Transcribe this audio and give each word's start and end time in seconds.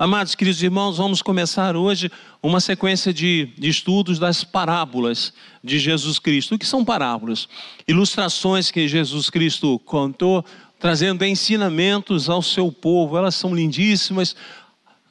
Amados 0.00 0.36
queridos 0.36 0.62
irmãos, 0.62 0.98
vamos 0.98 1.22
começar 1.22 1.74
hoje 1.74 2.08
uma 2.40 2.60
sequência 2.60 3.12
de, 3.12 3.46
de, 3.58 3.68
estudos 3.68 4.16
das 4.16 4.44
parábolas 4.44 5.32
de 5.62 5.76
Jesus 5.80 6.20
Cristo. 6.20 6.54
O 6.54 6.58
que 6.58 6.64
são 6.64 6.84
parábolas? 6.84 7.48
Ilustrações 7.88 8.70
que 8.70 8.86
Jesus 8.86 9.28
Cristo 9.28 9.76
contou, 9.80 10.44
trazendo 10.78 11.24
ensinamentos 11.24 12.30
ao 12.30 12.42
seu 12.42 12.70
povo. 12.70 13.18
Elas 13.18 13.34
são 13.34 13.52
lindíssimas 13.52 14.36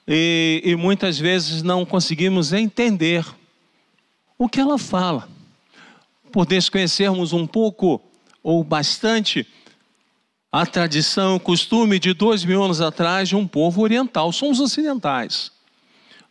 e, 0.07 0.61
e 0.63 0.73
muitas 0.77 1.19
vezes 1.19 1.61
não 1.61 1.85
conseguimos 1.85 2.53
entender 2.53 3.25
o 4.37 4.47
que 4.47 4.61
ela 4.61 4.77
fala. 4.77 5.27
Por 6.31 6.45
desconhecermos 6.45 7.33
um 7.33 7.45
pouco 7.45 8.01
ou 8.41 8.63
bastante 8.63 9.45
a 10.51 10.65
tradição, 10.65 11.35
o 11.35 11.39
costume 11.39 11.99
de 11.99 12.13
dois 12.13 12.45
mil 12.45 12.63
anos 12.63 12.81
atrás 12.81 13.29
de 13.29 13.35
um 13.35 13.47
povo 13.47 13.81
oriental. 13.81 14.31
Somos 14.31 14.59
ocidentais. 14.59 15.51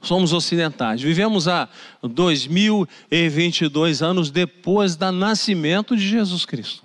Somos 0.00 0.32
ocidentais. 0.32 1.00
Vivemos 1.00 1.48
há 1.48 1.68
2022 2.02 4.02
anos 4.02 4.30
depois 4.30 4.96
do 4.96 5.12
nascimento 5.12 5.96
de 5.96 6.08
Jesus 6.08 6.44
Cristo. 6.44 6.84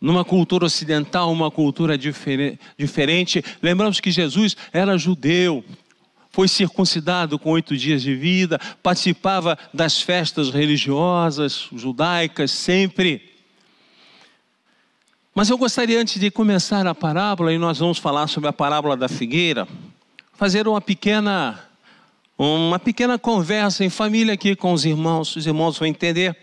Numa 0.00 0.24
cultura 0.24 0.64
ocidental, 0.64 1.32
uma 1.32 1.50
cultura 1.50 1.98
diferente. 1.98 3.44
Lembramos 3.60 3.98
que 3.98 4.12
Jesus 4.12 4.56
era 4.72 4.96
judeu, 4.96 5.64
foi 6.30 6.46
circuncidado 6.46 7.38
com 7.38 7.50
oito 7.50 7.76
dias 7.76 8.00
de 8.00 8.14
vida, 8.14 8.60
participava 8.80 9.58
das 9.74 10.00
festas 10.00 10.50
religiosas 10.50 11.68
judaicas 11.72 12.52
sempre. 12.52 13.37
Mas 15.38 15.50
eu 15.50 15.56
gostaria, 15.56 16.00
antes 16.00 16.18
de 16.20 16.32
começar 16.32 16.84
a 16.84 16.92
parábola, 16.92 17.52
e 17.52 17.58
nós 17.58 17.78
vamos 17.78 17.98
falar 17.98 18.26
sobre 18.26 18.48
a 18.48 18.52
parábola 18.52 18.96
da 18.96 19.08
figueira, 19.08 19.68
fazer 20.32 20.66
uma 20.66 20.80
pequena, 20.80 21.64
uma 22.36 22.76
pequena 22.76 23.16
conversa 23.20 23.84
em 23.84 23.88
família 23.88 24.34
aqui 24.34 24.56
com 24.56 24.72
os 24.72 24.84
irmãos. 24.84 25.36
Os 25.36 25.46
irmãos 25.46 25.78
vão 25.78 25.86
entender. 25.86 26.36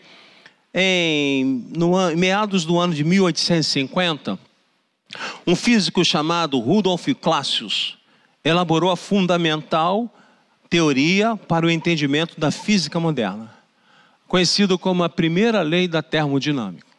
Em, 0.74 1.66
no, 1.76 2.10
em 2.10 2.16
meados 2.16 2.64
do 2.64 2.80
ano 2.80 2.94
de 2.94 3.04
1850, 3.04 4.40
um 5.46 5.58
físico 5.58 6.06
chamado 6.06 6.58
Rudolf 6.58 7.06
Classius 7.20 7.98
elaborou 8.46 8.90
a 8.92 8.96
fundamental 8.96 10.10
teoria 10.70 11.36
para 11.36 11.66
o 11.66 11.70
entendimento 11.70 12.40
da 12.40 12.50
física 12.50 12.98
moderna, 12.98 13.54
conhecido 14.26 14.80
como 14.80 15.04
a 15.04 15.10
primeira 15.10 15.62
lei 15.62 15.86
da 15.86 16.02
termodinâmica 16.02 16.95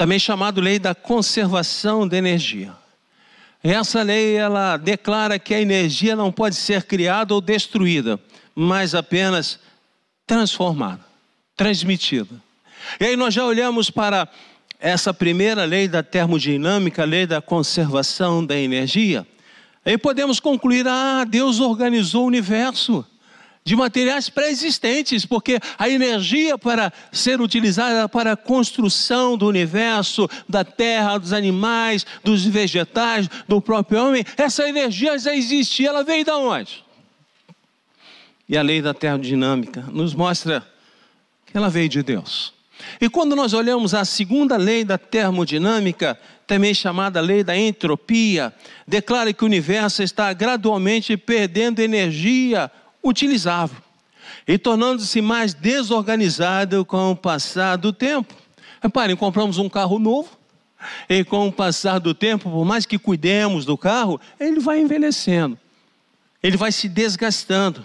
também 0.00 0.18
chamado 0.18 0.62
lei 0.62 0.78
da 0.78 0.94
conservação 0.94 2.08
da 2.08 2.16
energia. 2.16 2.72
Essa 3.62 4.02
lei 4.02 4.34
ela 4.34 4.78
declara 4.78 5.38
que 5.38 5.52
a 5.52 5.60
energia 5.60 6.16
não 6.16 6.32
pode 6.32 6.56
ser 6.56 6.84
criada 6.84 7.34
ou 7.34 7.40
destruída, 7.42 8.18
mas 8.54 8.94
apenas 8.94 9.60
transformada, 10.26 11.04
transmitida. 11.54 12.34
E 12.98 13.04
aí 13.04 13.14
nós 13.14 13.34
já 13.34 13.44
olhamos 13.44 13.90
para 13.90 14.26
essa 14.78 15.12
primeira 15.12 15.66
lei 15.66 15.86
da 15.86 16.02
termodinâmica, 16.02 17.02
a 17.02 17.04
lei 17.04 17.26
da 17.26 17.42
conservação 17.42 18.42
da 18.42 18.56
energia. 18.56 19.26
Aí 19.84 19.98
podemos 19.98 20.40
concluir: 20.40 20.88
ah, 20.88 21.26
Deus 21.28 21.60
organizou 21.60 22.24
o 22.24 22.28
universo 22.28 23.04
de 23.70 23.76
materiais 23.76 24.28
pré-existentes, 24.28 25.24
porque 25.24 25.60
a 25.78 25.88
energia 25.88 26.58
para 26.58 26.92
ser 27.12 27.40
utilizada 27.40 28.08
para 28.08 28.32
a 28.32 28.36
construção 28.36 29.38
do 29.38 29.46
universo, 29.46 30.28
da 30.48 30.64
terra, 30.64 31.16
dos 31.18 31.32
animais, 31.32 32.04
dos 32.24 32.44
vegetais, 32.44 33.30
do 33.46 33.60
próprio 33.60 34.04
homem, 34.04 34.24
essa 34.36 34.68
energia 34.68 35.16
já 35.16 35.36
existia, 35.36 35.90
ela 35.90 36.02
veio 36.02 36.24
de 36.24 36.32
onde? 36.32 36.84
E 38.48 38.58
a 38.58 38.62
lei 38.62 38.82
da 38.82 38.92
termodinâmica 38.92 39.82
nos 39.82 40.14
mostra 40.14 40.66
que 41.46 41.56
ela 41.56 41.70
veio 41.70 41.88
de 41.88 42.02
Deus. 42.02 42.52
E 43.00 43.08
quando 43.08 43.36
nós 43.36 43.52
olhamos 43.52 43.94
a 43.94 44.04
segunda 44.04 44.56
lei 44.56 44.84
da 44.84 44.98
termodinâmica, 44.98 46.18
também 46.44 46.74
chamada 46.74 47.20
lei 47.20 47.44
da 47.44 47.56
entropia, 47.56 48.52
declara 48.84 49.32
que 49.32 49.44
o 49.44 49.46
universo 49.46 50.02
está 50.02 50.32
gradualmente 50.32 51.16
perdendo 51.16 51.78
energia 51.78 52.68
utilizável 53.02 53.78
e 54.46 54.58
tornando-se 54.58 55.20
mais 55.20 55.54
desorganizado 55.54 56.84
com 56.84 57.12
o 57.12 57.16
passar 57.16 57.76
do 57.76 57.92
tempo. 57.92 58.34
Reparem, 58.82 59.16
compramos 59.16 59.58
um 59.58 59.68
carro 59.68 59.98
novo 59.98 60.30
e 61.08 61.22
com 61.24 61.46
o 61.48 61.52
passar 61.52 61.98
do 61.98 62.14
tempo, 62.14 62.50
por 62.50 62.64
mais 62.64 62.86
que 62.86 62.98
cuidemos 62.98 63.64
do 63.64 63.76
carro, 63.76 64.20
ele 64.38 64.60
vai 64.60 64.80
envelhecendo, 64.80 65.58
ele 66.42 66.56
vai 66.56 66.72
se 66.72 66.88
desgastando. 66.88 67.84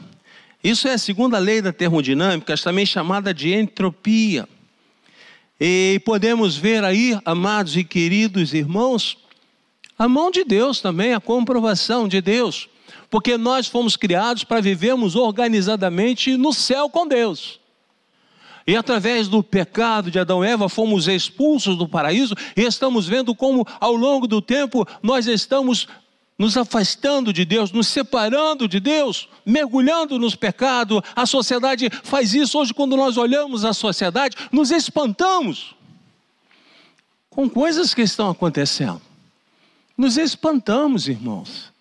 Isso 0.64 0.88
é 0.88 0.94
a 0.94 0.98
segunda 0.98 1.38
lei 1.38 1.62
da 1.62 1.74
termodinâmica, 1.74 2.56
também 2.58 2.86
chamada 2.86 3.34
de 3.34 3.53
entropia. 3.53 4.47
E 5.59 6.02
podemos 6.03 6.58
ver 6.58 6.84
aí, 6.84 7.20
amados 7.24 7.78
e 7.78 7.84
queridos 7.84 8.53
irmãos, 8.53 9.18
a 9.97 10.08
mão 10.08 10.32
de 10.32 10.44
Deus 10.44 10.82
também, 10.82 11.14
a 11.14 11.20
comprovação 11.20 12.08
de 12.08 12.22
Deus 12.22 12.68
porque 13.16 13.38
nós 13.38 13.66
fomos 13.66 13.96
criados 13.96 14.44
para 14.44 14.59
vivermos 14.59 15.16
organizadamente 15.16 16.36
no 16.36 16.52
céu 16.52 16.90
com 16.90 17.08
Deus. 17.08 17.62
E 18.68 18.76
através 18.76 19.30
do 19.30 19.42
pecado 19.42 20.12
de 20.12 20.20
Adão 20.20 20.44
e 20.44 20.50
Eva 20.50 20.68
fomos 20.68 21.08
expulsos 21.08 21.78
do 21.78 21.88
paraíso 21.88 22.36
e 22.58 22.64
estamos 22.64 23.08
vendo 23.08 23.34
como 23.34 23.66
ao 23.80 23.96
longo 23.96 24.28
do 24.28 24.42
tempo 24.42 24.86
nós 25.02 25.28
estamos 25.28 25.88
nos 26.38 26.58
afastando 26.58 27.31
de 27.31 27.46
Deus, 27.46 27.72
nos 27.72 27.88
separando 27.88 28.68
de 28.68 28.81
Deus, 28.81 29.30
mergulhando 29.46 30.20
nos 30.20 30.36
pecados. 30.36 31.00
A 31.16 31.26
sociedade 31.26 31.90
faz 32.03 32.34
isso 32.34 32.59
hoje 32.59 32.74
quando 32.74 32.97
nós 32.97 33.16
olhamos 33.16 33.64
a 33.64 33.72
sociedade, 33.72 34.36
nos 34.52 34.72
espantamos 34.72 35.74
com 37.30 37.50
coisas 37.50 37.94
que 37.94 38.02
estão 38.02 38.30
acontecendo. 38.30 39.02
Nos 39.97 40.18
espantamos, 40.18 41.08
irmãos. 41.08 41.74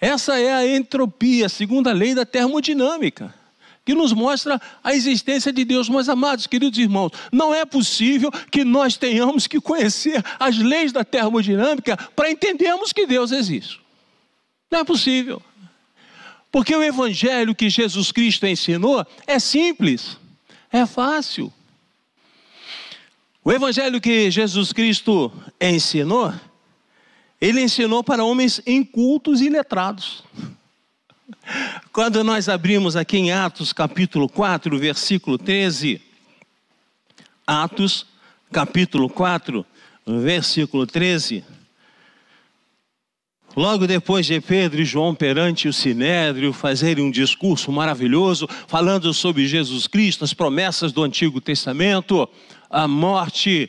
Essa 0.00 0.40
é 0.40 0.52
a 0.52 0.76
entropia, 0.76 1.46
a 1.46 1.48
segunda 1.48 1.92
lei 1.92 2.14
da 2.14 2.24
termodinâmica, 2.24 3.34
que 3.84 3.94
nos 3.94 4.12
mostra 4.12 4.60
a 4.82 4.94
existência 4.94 5.52
de 5.52 5.64
Deus. 5.64 5.88
Mas, 5.88 6.08
amados, 6.08 6.46
queridos 6.46 6.78
irmãos, 6.78 7.12
não 7.30 7.54
é 7.54 7.66
possível 7.66 8.30
que 8.50 8.64
nós 8.64 8.96
tenhamos 8.96 9.46
que 9.46 9.60
conhecer 9.60 10.24
as 10.38 10.56
leis 10.56 10.90
da 10.90 11.04
termodinâmica 11.04 11.96
para 12.16 12.30
entendermos 12.30 12.92
que 12.92 13.06
Deus 13.06 13.30
existe. 13.30 13.78
Não 14.70 14.80
é 14.80 14.84
possível. 14.84 15.42
Porque 16.50 16.74
o 16.74 16.82
evangelho 16.82 17.54
que 17.54 17.68
Jesus 17.68 18.10
Cristo 18.10 18.46
ensinou 18.46 19.06
é 19.26 19.38
simples, 19.38 20.16
é 20.72 20.86
fácil. 20.86 21.52
O 23.44 23.52
evangelho 23.52 24.00
que 24.00 24.30
Jesus 24.30 24.72
Cristo 24.72 25.32
ensinou 25.60 26.32
ele 27.40 27.62
ensinou 27.62 28.04
para 28.04 28.24
homens 28.24 28.60
incultos 28.66 29.40
e 29.40 29.48
letrados. 29.48 30.22
Quando 31.92 32.22
nós 32.22 32.48
abrimos 32.48 32.96
aqui 32.96 33.16
em 33.16 33.32
Atos 33.32 33.72
capítulo 33.72 34.28
4, 34.28 34.78
versículo 34.78 35.38
13, 35.38 36.00
Atos 37.46 38.06
capítulo 38.52 39.08
4, 39.08 39.64
versículo 40.06 40.86
13, 40.86 41.44
Logo 43.56 43.84
depois 43.84 44.26
de 44.26 44.40
Pedro 44.40 44.80
e 44.80 44.84
João 44.84 45.12
perante 45.12 45.66
o 45.66 45.72
sinédrio 45.72 46.52
fazerem 46.52 47.04
um 47.04 47.10
discurso 47.10 47.72
maravilhoso, 47.72 48.48
falando 48.68 49.12
sobre 49.12 49.48
Jesus 49.48 49.88
Cristo, 49.88 50.24
as 50.24 50.32
promessas 50.32 50.92
do 50.92 51.02
Antigo 51.02 51.40
Testamento, 51.40 52.28
a 52.70 52.86
morte 52.86 53.68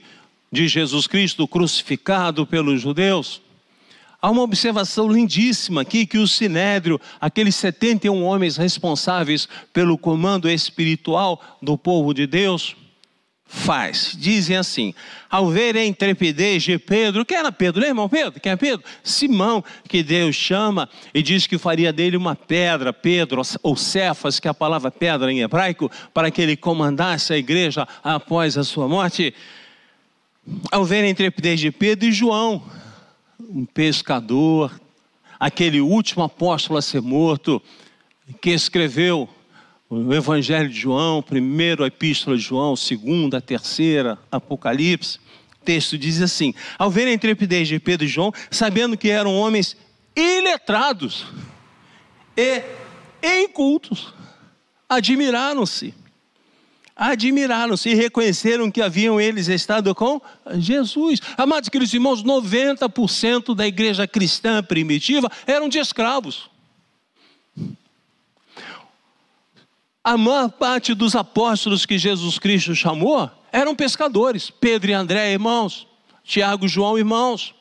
de 0.51 0.67
Jesus 0.67 1.07
Cristo 1.07 1.47
crucificado 1.47 2.45
pelos 2.45 2.79
judeus, 2.79 3.41
Há 4.21 4.29
uma 4.29 4.43
observação 4.43 5.11
lindíssima 5.11 5.81
aqui 5.81 6.05
que 6.05 6.19
o 6.19 6.27
Sinédrio, 6.27 7.01
aqueles 7.19 7.55
71 7.55 8.23
homens 8.23 8.55
responsáveis 8.55 9.47
pelo 9.73 9.97
comando 9.97 10.47
espiritual 10.47 11.41
do 11.59 11.75
povo 11.75 12.13
de 12.13 12.27
Deus, 12.27 12.75
faz. 13.51 14.15
Dizem 14.17 14.55
assim: 14.55 14.93
ao 15.27 15.49
ver 15.49 15.75
a 15.75 15.83
intrepidez 15.83 16.61
de 16.61 16.77
Pedro, 16.77 17.25
quem 17.25 17.35
era 17.35 17.51
Pedro? 17.51 17.81
Lembra, 17.81 17.89
irmão 17.89 18.09
Pedro? 18.09 18.39
Quem 18.39 18.51
é 18.51 18.55
Pedro? 18.55 18.85
Simão, 19.03 19.63
que 19.89 20.03
Deus 20.03 20.35
chama 20.35 20.87
e 21.13 21.23
diz 21.23 21.47
que 21.47 21.57
faria 21.57 21.91
dele 21.91 22.15
uma 22.15 22.35
pedra, 22.35 22.93
Pedro, 22.93 23.41
ou 23.63 23.75
Cefas, 23.75 24.39
que 24.39 24.47
é 24.47 24.51
a 24.51 24.53
palavra 24.53 24.91
pedra 24.91 25.31
em 25.31 25.41
hebraico, 25.41 25.91
para 26.13 26.29
que 26.29 26.41
ele 26.41 26.55
comandasse 26.55 27.33
a 27.33 27.37
igreja 27.37 27.87
após 28.03 28.55
a 28.55 28.63
sua 28.63 28.87
morte. 28.87 29.33
Ao 30.71 30.85
ver 30.85 31.03
a 31.03 31.09
intrepidez 31.09 31.59
de 31.59 31.71
Pedro 31.71 32.07
e 32.07 32.11
João, 32.11 32.63
um 33.53 33.65
pescador, 33.65 34.79
aquele 35.39 35.81
último 35.81 36.23
apóstolo 36.23 36.79
a 36.79 36.81
ser 36.81 37.01
morto, 37.01 37.61
que 38.39 38.51
escreveu 38.51 39.27
o 39.89 40.13
Evangelho 40.13 40.69
de 40.69 40.79
João, 40.79 41.21
primeiro 41.21 41.83
a 41.83 41.87
Epístola 41.87 42.37
de 42.37 42.43
João, 42.43 42.75
segunda, 42.75 43.41
terceira, 43.41 44.17
Apocalipse. 44.31 45.19
O 45.61 45.65
texto 45.65 45.97
diz 45.97 46.21
assim: 46.21 46.53
Ao 46.79 46.89
ver 46.89 47.07
a 47.07 47.13
intrepidez 47.13 47.67
de 47.67 47.77
Pedro 47.77 48.05
e 48.05 48.09
João, 48.09 48.33
sabendo 48.49 48.97
que 48.97 49.09
eram 49.09 49.35
homens 49.35 49.75
iletrados, 50.15 51.25
e 52.37 52.63
em 53.21 53.49
cultos. 53.49 54.13
Admiraram-se. 54.87 55.93
Admiraram-se 57.03 57.89
e 57.89 57.95
reconheceram 57.95 58.69
que 58.69 58.79
haviam 58.79 59.19
eles 59.19 59.47
estado 59.47 59.95
com 59.95 60.21
Jesus. 60.59 61.19
Amados 61.35 61.67
queridos 61.67 61.91
irmãos, 61.95 62.23
90% 62.23 63.55
da 63.55 63.65
igreja 63.65 64.05
cristã 64.05 64.61
primitiva 64.61 65.27
eram 65.47 65.67
de 65.67 65.79
escravos. 65.79 66.47
A 70.03 70.15
maior 70.15 70.51
parte 70.51 70.93
dos 70.93 71.15
apóstolos 71.15 71.87
que 71.87 71.97
Jesus 71.97 72.37
Cristo 72.37 72.75
chamou 72.75 73.27
eram 73.51 73.75
pescadores. 73.75 74.51
Pedro 74.51 74.91
e 74.91 74.93
André, 74.93 75.31
irmãos. 75.31 75.87
Tiago 76.23 76.67
e 76.67 76.69
João, 76.69 76.99
irmãos. 76.99 77.55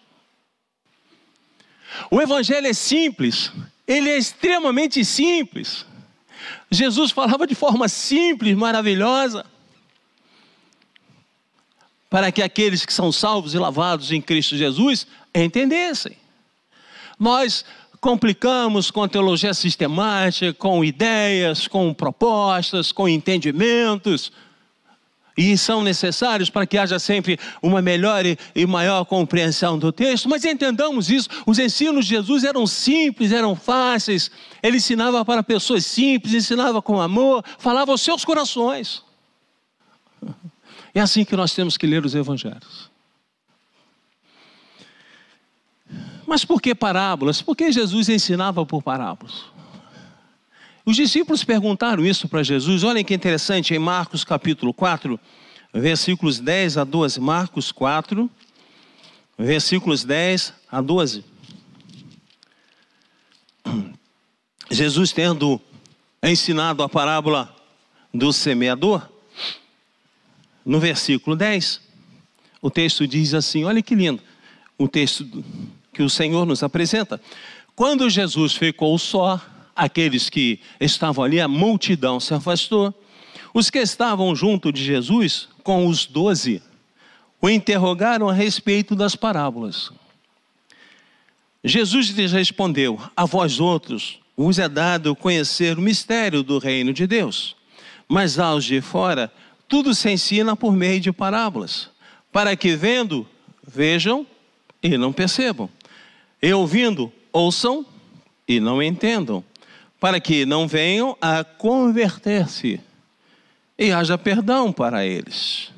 O 2.11 2.21
evangelho 2.21 2.67
é 2.67 2.75
simples, 2.75 3.51
ele 3.87 4.11
é 4.11 4.19
extremamente 4.19 5.03
simples. 5.03 5.87
Jesus 6.71 7.11
falava 7.11 7.47
de 7.47 7.55
forma 7.55 7.89
simples, 7.89 8.57
maravilhosa, 8.57 9.45
para 12.09 12.33
que 12.33 12.43
aqueles 12.43 12.85
que 12.85 12.93
são 12.93 13.13
salvos 13.13 13.55
e 13.55 13.59
lavados 13.59 14.11
em 14.11 14.21
Cristo 14.21 14.57
Jesus 14.57 15.07
entendessem. 15.35 16.17
Nós 17.19 17.65
complicamos 18.01 18.91
com 18.91 19.07
teologia 19.07 19.53
sistemática, 19.53 20.53
com 20.55 20.85
ideias, 20.85 21.69
com 21.69 21.93
propostas, 21.93 22.91
com 22.91 23.09
entendimentos, 23.09 24.33
e 25.41 25.57
são 25.57 25.83
necessários 25.83 26.51
para 26.51 26.67
que 26.67 26.77
haja 26.77 26.99
sempre 26.99 27.39
uma 27.63 27.81
melhor 27.81 28.25
e 28.27 28.67
maior 28.67 29.07
compreensão 29.07 29.79
do 29.79 29.91
texto. 29.91 30.29
Mas 30.29 30.45
entendamos 30.45 31.09
isso: 31.09 31.31
os 31.47 31.59
ensinos 31.59 32.05
de 32.05 32.11
Jesus 32.11 32.45
eram 32.45 32.67
simples, 32.67 33.33
eram 33.33 33.57
fáceis. 33.57 34.31
Ele 34.63 34.77
ensinava 34.77 35.25
para 35.25 35.43
pessoas 35.43 35.87
simples, 35.87 36.35
ensinava 36.35 36.83
com 36.83 37.01
amor, 37.01 37.43
falava 37.59 37.91
aos 37.91 38.03
seus 38.03 38.23
corações. 38.23 39.03
É 40.95 41.01
assim 41.01 41.25
que 41.25 41.35
nós 41.35 41.55
temos 41.55 41.79
que 41.79 41.87
ler 41.87 42.05
os 42.05 42.15
evangelhos. 42.15 42.91
Mas 46.27 46.45
por 46.45 46.61
que 46.61 46.75
parábolas? 46.75 47.41
Porque 47.41 47.73
Jesus 47.73 48.11
ensinava 48.11 48.67
por 48.67 48.83
parábolas. 48.83 49.45
Os 50.91 50.97
discípulos 50.97 51.45
perguntaram 51.45 52.05
isso 52.05 52.29
para 52.29 52.43
Jesus. 52.43 52.83
Olhem 52.83 53.05
que 53.05 53.15
interessante, 53.15 53.73
em 53.73 53.79
Marcos 53.79 54.25
capítulo 54.25 54.75
4, 54.75 55.21
versículos 55.73 56.41
10 56.41 56.79
a 56.79 56.83
12. 56.83 57.21
Marcos 57.21 57.71
4, 57.71 58.29
versículos 59.39 60.03
10 60.03 60.53
a 60.69 60.81
12. 60.81 61.25
Jesus 64.69 65.13
tendo 65.13 65.61
ensinado 66.21 66.83
a 66.83 66.89
parábola 66.89 67.55
do 68.13 68.33
semeador, 68.33 69.09
no 70.67 70.81
versículo 70.81 71.37
10, 71.37 71.81
o 72.61 72.69
texto 72.69 73.07
diz 73.07 73.33
assim: 73.33 73.63
olha 73.63 73.81
que 73.81 73.95
lindo, 73.95 74.21
o 74.77 74.89
texto 74.89 75.25
que 75.93 76.03
o 76.03 76.11
Senhor 76.11 76.45
nos 76.45 76.65
apresenta. 76.65 77.21
Quando 77.77 78.11
Jesus 78.11 78.57
ficou 78.57 78.99
só, 78.99 79.41
aqueles 79.81 80.29
que 80.29 80.61
estavam 80.79 81.25
ali, 81.25 81.41
a 81.41 81.49
multidão 81.49 82.21
se 82.21 82.35
afastou. 82.35 82.95
Os 83.55 83.71
que 83.71 83.79
estavam 83.79 84.37
junto 84.37 84.71
de 84.71 84.85
Jesus, 84.85 85.49
com 85.65 85.87
os 85.87 86.05
doze, 86.05 86.63
o 87.41 87.49
interrogaram 87.49 88.29
a 88.29 88.33
respeito 88.35 88.95
das 88.95 89.17
parábolas. 89.17 89.91
Jesus 91.65 92.09
lhes 92.09 92.31
respondeu: 92.31 93.01
A 93.17 93.25
vós 93.25 93.59
outros 93.59 94.21
vos 94.37 94.59
é 94.59 94.69
dado 94.69 95.17
conhecer 95.17 95.79
o 95.79 95.83
mistério 95.83 96.43
do 96.43 96.59
reino 96.59 96.93
de 96.93 97.07
Deus, 97.07 97.57
mas 98.07 98.39
aos 98.39 98.65
de 98.65 98.83
fora 98.83 99.33
tudo 99.67 99.95
se 99.95 100.11
ensina 100.11 100.55
por 100.55 100.77
meio 100.77 101.01
de 101.01 101.11
parábolas, 101.11 101.89
para 102.31 102.55
que 102.55 102.77
vendo, 102.77 103.27
vejam 103.67 104.27
e 104.83 104.99
não 104.99 105.13
percebam, 105.13 105.71
e 106.43 106.53
ouvindo, 106.53 107.11
ouçam 107.33 107.87
e 108.47 108.61
não 108.61 108.83
entendam 108.83 109.45
para 110.01 110.19
que 110.19 110.47
não 110.47 110.67
venham 110.67 111.17
a 111.21 111.45
converter-se 111.45 112.81
e 113.79 113.93
haja 113.93 114.17
perdão 114.17 114.73
para 114.73 115.05
eles. 115.07 115.71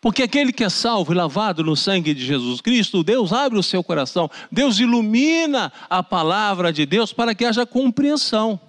Porque 0.00 0.22
aquele 0.22 0.52
que 0.52 0.62
é 0.62 0.68
salvo 0.68 1.12
e 1.12 1.16
lavado 1.16 1.64
no 1.64 1.74
sangue 1.74 2.14
de 2.14 2.24
Jesus 2.24 2.60
Cristo, 2.60 3.02
Deus 3.02 3.32
abre 3.32 3.58
o 3.58 3.62
seu 3.62 3.82
coração, 3.82 4.30
Deus 4.52 4.78
ilumina 4.78 5.72
a 5.88 6.02
palavra 6.02 6.72
de 6.72 6.86
Deus 6.86 7.12
para 7.12 7.34
que 7.34 7.44
haja 7.44 7.66
compreensão. 7.66 8.60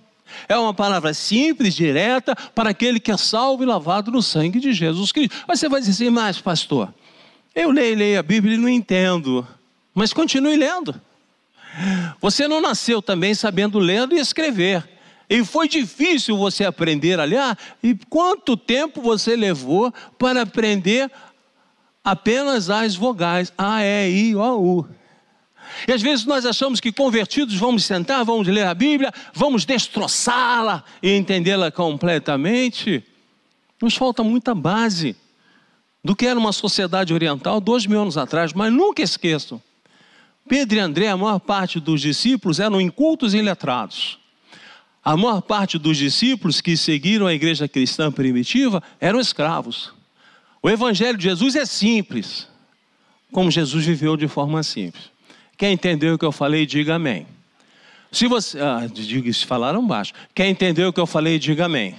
É 0.47 0.57
uma 0.57 0.73
palavra 0.73 1.13
simples, 1.13 1.75
direta, 1.75 2.35
para 2.55 2.71
aquele 2.71 2.99
que 2.99 3.11
é 3.11 3.17
salvo 3.17 3.63
e 3.63 3.65
lavado 3.65 4.11
no 4.11 4.21
sangue 4.21 4.59
de 4.59 4.73
Jesus 4.73 5.11
Cristo. 5.11 5.35
Mas 5.47 5.59
você 5.59 5.69
vai 5.69 5.81
dizer, 5.81 6.09
mas 6.09 6.39
pastor, 6.39 6.93
eu 7.53 7.69
leio, 7.69 7.97
leio 7.97 8.19
a 8.19 8.23
Bíblia 8.23 8.55
e 8.55 8.57
não 8.57 8.69
entendo. 8.69 9.45
Mas 9.93 10.13
continue 10.13 10.55
lendo. 10.55 10.99
Você 12.21 12.47
não 12.47 12.61
nasceu 12.61 13.01
também 13.01 13.33
sabendo 13.33 13.79
ler 13.79 14.11
e 14.11 14.19
escrever. 14.19 14.87
E 15.29 15.43
foi 15.43 15.67
difícil 15.67 16.37
você 16.37 16.63
aprender 16.63 17.19
a 17.19 17.23
ler. 17.23 17.39
Ah, 17.39 17.57
e 17.81 17.95
quanto 18.09 18.55
tempo 18.55 19.01
você 19.01 19.35
levou 19.35 19.93
para 20.17 20.43
aprender 20.43 21.11
apenas 22.03 22.69
as 22.69 22.95
vogais? 22.95 23.51
A, 23.57 23.83
E, 23.83 24.29
I, 24.29 24.35
O, 24.35 24.79
U. 24.79 24.87
E 25.87 25.91
às 25.91 26.01
vezes 26.01 26.25
nós 26.25 26.45
achamos 26.45 26.79
que 26.79 26.91
convertidos 26.91 27.55
vamos 27.55 27.83
sentar, 27.85 28.23
vamos 28.23 28.47
ler 28.47 28.67
a 28.67 28.73
Bíblia, 28.73 29.11
vamos 29.33 29.65
destroçá-la 29.65 30.83
e 31.01 31.11
entendê-la 31.11 31.71
completamente. 31.71 33.03
Nos 33.81 33.95
falta 33.95 34.23
muita 34.23 34.53
base 34.53 35.15
do 36.03 36.15
que 36.15 36.27
era 36.27 36.39
uma 36.39 36.53
sociedade 36.53 37.13
oriental 37.13 37.59
dois 37.59 37.87
mil 37.87 37.99
anos 37.99 38.15
atrás, 38.15 38.53
mas 38.53 38.71
nunca 38.71 39.01
esqueçam 39.01 39.61
Pedro 40.47 40.77
e 40.77 40.79
André, 40.79 41.07
a 41.07 41.17
maior 41.17 41.39
parte 41.39 41.79
dos 41.79 42.01
discípulos 42.01 42.59
eram 42.59 42.79
incultos 42.79 43.33
e 43.33 43.41
letrados. 43.41 44.19
A 45.03 45.17
maior 45.17 45.41
parte 45.41 45.79
dos 45.79 45.97
discípulos 45.97 46.61
que 46.61 46.77
seguiram 46.77 47.25
a 47.25 47.33
igreja 47.33 47.67
cristã 47.67 48.11
primitiva 48.11 48.81
eram 48.99 49.19
escravos. 49.19 49.91
O 50.61 50.69
evangelho 50.69 51.17
de 51.17 51.23
Jesus 51.23 51.55
é 51.55 51.65
simples, 51.65 52.47
como 53.31 53.49
Jesus 53.49 53.85
viveu 53.85 54.15
de 54.15 54.27
forma 54.27 54.61
simples. 54.61 55.11
Quem 55.57 55.73
entendeu 55.73 56.15
o 56.15 56.17
que 56.17 56.25
eu 56.25 56.31
falei, 56.31 56.65
diga 56.65 56.95
amém. 56.95 57.25
Se 58.11 58.27
você, 58.27 58.59
ah, 58.59 58.87
diga, 58.91 59.31
falaram 59.45 59.85
baixo. 59.85 60.13
Quem 60.33 60.51
entendeu 60.51 60.89
o 60.89 60.93
que 60.93 60.99
eu 60.99 61.07
falei, 61.07 61.39
diga 61.39 61.65
amém. 61.65 61.95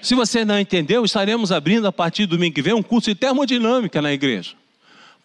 Se 0.00 0.14
você 0.14 0.44
não 0.44 0.58
entendeu, 0.58 1.04
estaremos 1.04 1.50
abrindo 1.50 1.86
a 1.86 1.92
partir 1.92 2.26
do 2.26 2.36
domingo 2.36 2.54
que 2.54 2.62
vem 2.62 2.74
um 2.74 2.82
curso 2.82 3.10
de 3.10 3.16
termodinâmica 3.16 4.00
na 4.00 4.12
igreja 4.12 4.54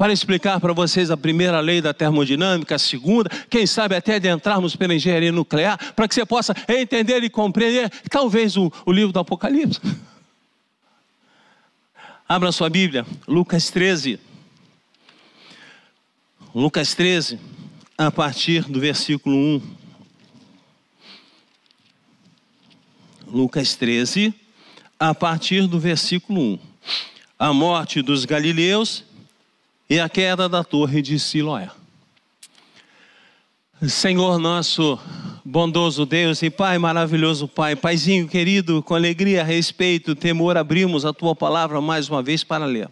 para 0.01 0.11
explicar 0.11 0.59
para 0.59 0.73
vocês 0.73 1.11
a 1.11 1.15
primeira 1.15 1.59
lei 1.59 1.79
da 1.79 1.93
termodinâmica, 1.93 2.73
a 2.73 2.79
segunda, 2.79 3.29
quem 3.47 3.67
sabe 3.67 3.95
até 3.95 4.15
adentrarmos 4.15 4.75
pela 4.75 4.95
engenharia 4.95 5.31
nuclear, 5.31 5.77
para 5.93 6.07
que 6.07 6.15
você 6.15 6.25
possa 6.25 6.55
entender 6.67 7.23
e 7.23 7.29
compreender, 7.29 7.87
talvez, 8.09 8.57
o, 8.57 8.73
o 8.83 8.91
livro 8.91 9.13
do 9.13 9.19
Apocalipse. 9.19 9.79
Abra 12.27 12.51
sua 12.51 12.67
Bíblia, 12.67 13.05
Lucas 13.27 13.69
13. 13.69 14.19
Lucas 16.55 16.95
13, 16.95 17.39
a 17.95 18.09
partir 18.09 18.63
do 18.63 18.79
versículo 18.79 19.37
1. 19.37 19.61
Lucas 23.27 23.75
13, 23.75 24.33
a 24.99 25.13
partir 25.13 25.67
do 25.67 25.79
versículo 25.79 26.41
1. 26.41 26.59
A 27.37 27.53
morte 27.53 28.01
dos 28.01 28.25
galileus 28.25 29.10
e 29.91 29.99
a 29.99 30.07
queda 30.07 30.47
da 30.47 30.63
torre 30.63 31.01
de 31.01 31.19
Siloé. 31.19 31.69
Senhor 33.89 34.39
nosso 34.39 34.97
bondoso 35.43 36.05
Deus 36.05 36.41
e 36.41 36.49
Pai 36.49 36.77
maravilhoso 36.77 37.45
Pai, 37.45 37.75
Paizinho 37.75 38.25
querido, 38.25 38.81
com 38.81 38.95
alegria, 38.95 39.43
respeito, 39.43 40.15
temor, 40.15 40.55
abrimos 40.55 41.03
a 41.03 41.11
tua 41.11 41.35
palavra 41.35 41.81
mais 41.81 42.07
uma 42.07 42.23
vez 42.23 42.41
para 42.41 42.63
lê-la. 42.63 42.89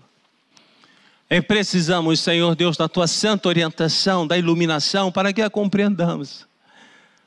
E 1.29 1.41
precisamos, 1.41 2.19
Senhor 2.19 2.53
Deus, 2.53 2.75
da 2.75 2.89
tua 2.89 3.07
santa 3.07 3.47
orientação, 3.47 4.27
da 4.27 4.37
iluminação, 4.37 5.09
para 5.09 5.31
que 5.31 5.41
a 5.41 5.49
compreendamos, 5.49 6.45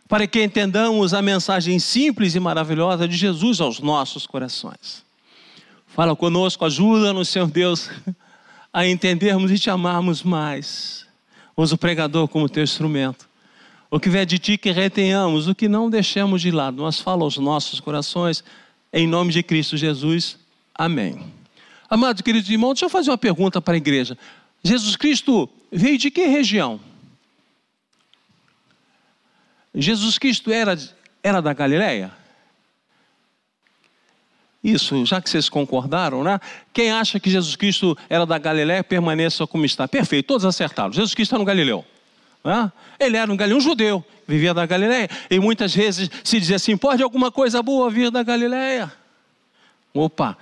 para 0.06 0.26
que 0.26 0.44
entendamos 0.44 1.14
a 1.14 1.22
mensagem 1.22 1.78
simples 1.78 2.34
e 2.34 2.40
maravilhosa 2.40 3.08
de 3.08 3.16
Jesus 3.16 3.58
aos 3.58 3.80
nossos 3.80 4.26
corações. 4.26 5.02
Fala 5.86 6.14
conosco, 6.14 6.62
ajuda-nos, 6.66 7.30
Senhor 7.30 7.50
Deus, 7.50 7.88
a 8.72 8.86
entendermos 8.86 9.50
e 9.50 9.58
te 9.58 9.68
amarmos 9.68 10.22
mais. 10.22 11.06
Usa 11.56 11.74
o 11.74 11.78
pregador 11.78 12.26
como 12.28 12.48
teu 12.48 12.62
instrumento. 12.62 13.28
O 13.90 14.00
que 14.00 14.08
vier 14.08 14.24
de 14.24 14.38
ti 14.38 14.56
que 14.56 14.70
retenhamos, 14.70 15.46
o 15.46 15.54
que 15.54 15.68
não 15.68 15.90
deixemos 15.90 16.40
de 16.40 16.50
lado. 16.50 16.78
Nós 16.78 16.98
fala 16.98 17.22
aos 17.24 17.36
nossos 17.36 17.78
corações, 17.78 18.42
em 18.90 19.06
nome 19.06 19.32
de 19.32 19.42
Cristo 19.42 19.76
Jesus. 19.76 20.38
Amém. 20.74 21.22
Amados 21.90 22.22
queridos 22.22 22.48
irmãos, 22.48 22.74
deixa 22.74 22.86
eu 22.86 22.90
fazer 22.90 23.10
uma 23.10 23.18
pergunta 23.18 23.60
para 23.60 23.74
a 23.74 23.76
igreja. 23.76 24.16
Jesus 24.64 24.96
Cristo 24.96 25.46
veio 25.70 25.98
de 25.98 26.10
que 26.10 26.24
região? 26.24 26.80
Jesus 29.74 30.16
Cristo 30.16 30.50
era, 30.50 30.78
era 31.22 31.42
da 31.42 31.52
Galileia? 31.52 32.21
Isso, 34.62 35.04
já 35.04 35.20
que 35.20 35.28
vocês 35.28 35.48
concordaram, 35.48 36.22
né? 36.22 36.40
Quem 36.72 36.92
acha 36.92 37.18
que 37.18 37.28
Jesus 37.28 37.56
Cristo 37.56 37.96
era 38.08 38.24
da 38.24 38.38
Galileia, 38.38 38.84
permaneça 38.84 39.46
como 39.46 39.64
está. 39.64 39.88
Perfeito, 39.88 40.26
todos 40.26 40.44
acertaram. 40.44 40.92
Jesus 40.92 41.14
Cristo 41.14 41.34
era 41.34 41.40
no 41.40 41.44
Galileu. 41.44 41.84
Né? 42.44 42.70
Ele 42.98 43.16
era 43.16 43.32
um 43.32 43.36
galileu, 43.36 43.58
um 43.58 43.60
judeu, 43.60 44.04
vivia 44.26 44.54
da 44.54 44.64
Galileia. 44.64 45.08
E 45.30 45.40
muitas 45.40 45.74
vezes 45.74 46.08
se 46.22 46.38
dizia 46.38 46.56
assim: 46.56 46.76
pode 46.76 47.02
alguma 47.02 47.30
coisa 47.30 47.62
boa 47.62 47.90
vir 47.90 48.10
da 48.10 48.22
Galileia? 48.22 48.92
Opa, 49.92 50.36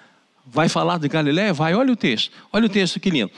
vai 0.46 0.68
falar 0.68 0.98
de 0.98 1.08
Galileia? 1.08 1.52
Vai, 1.52 1.74
olha 1.74 1.92
o 1.92 1.96
texto, 1.96 2.30
olha 2.52 2.66
o 2.66 2.68
texto 2.68 3.00
que 3.00 3.10
lindo. 3.10 3.30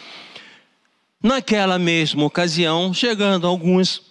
Naquela 1.22 1.78
mesma 1.78 2.24
ocasião, 2.24 2.92
chegando 2.92 3.46
alguns, 3.46 4.02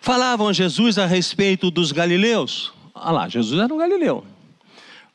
falavam 0.00 0.52
Jesus 0.52 0.98
a 0.98 1.06
respeito 1.06 1.70
dos 1.70 1.90
galileus. 1.90 2.72
Olha 2.94 3.10
lá, 3.10 3.28
Jesus 3.28 3.60
era 3.60 3.74
um 3.74 3.78
galileu, 3.78 4.24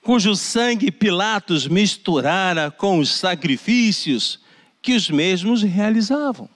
cujo 0.03 0.35
sangue 0.35 0.91
Pilatos 0.91 1.67
misturara 1.67 2.71
com 2.71 2.99
os 2.99 3.09
sacrifícios 3.09 4.39
que 4.81 4.93
os 4.93 5.09
mesmos 5.09 5.61
realizavam. 5.61 6.49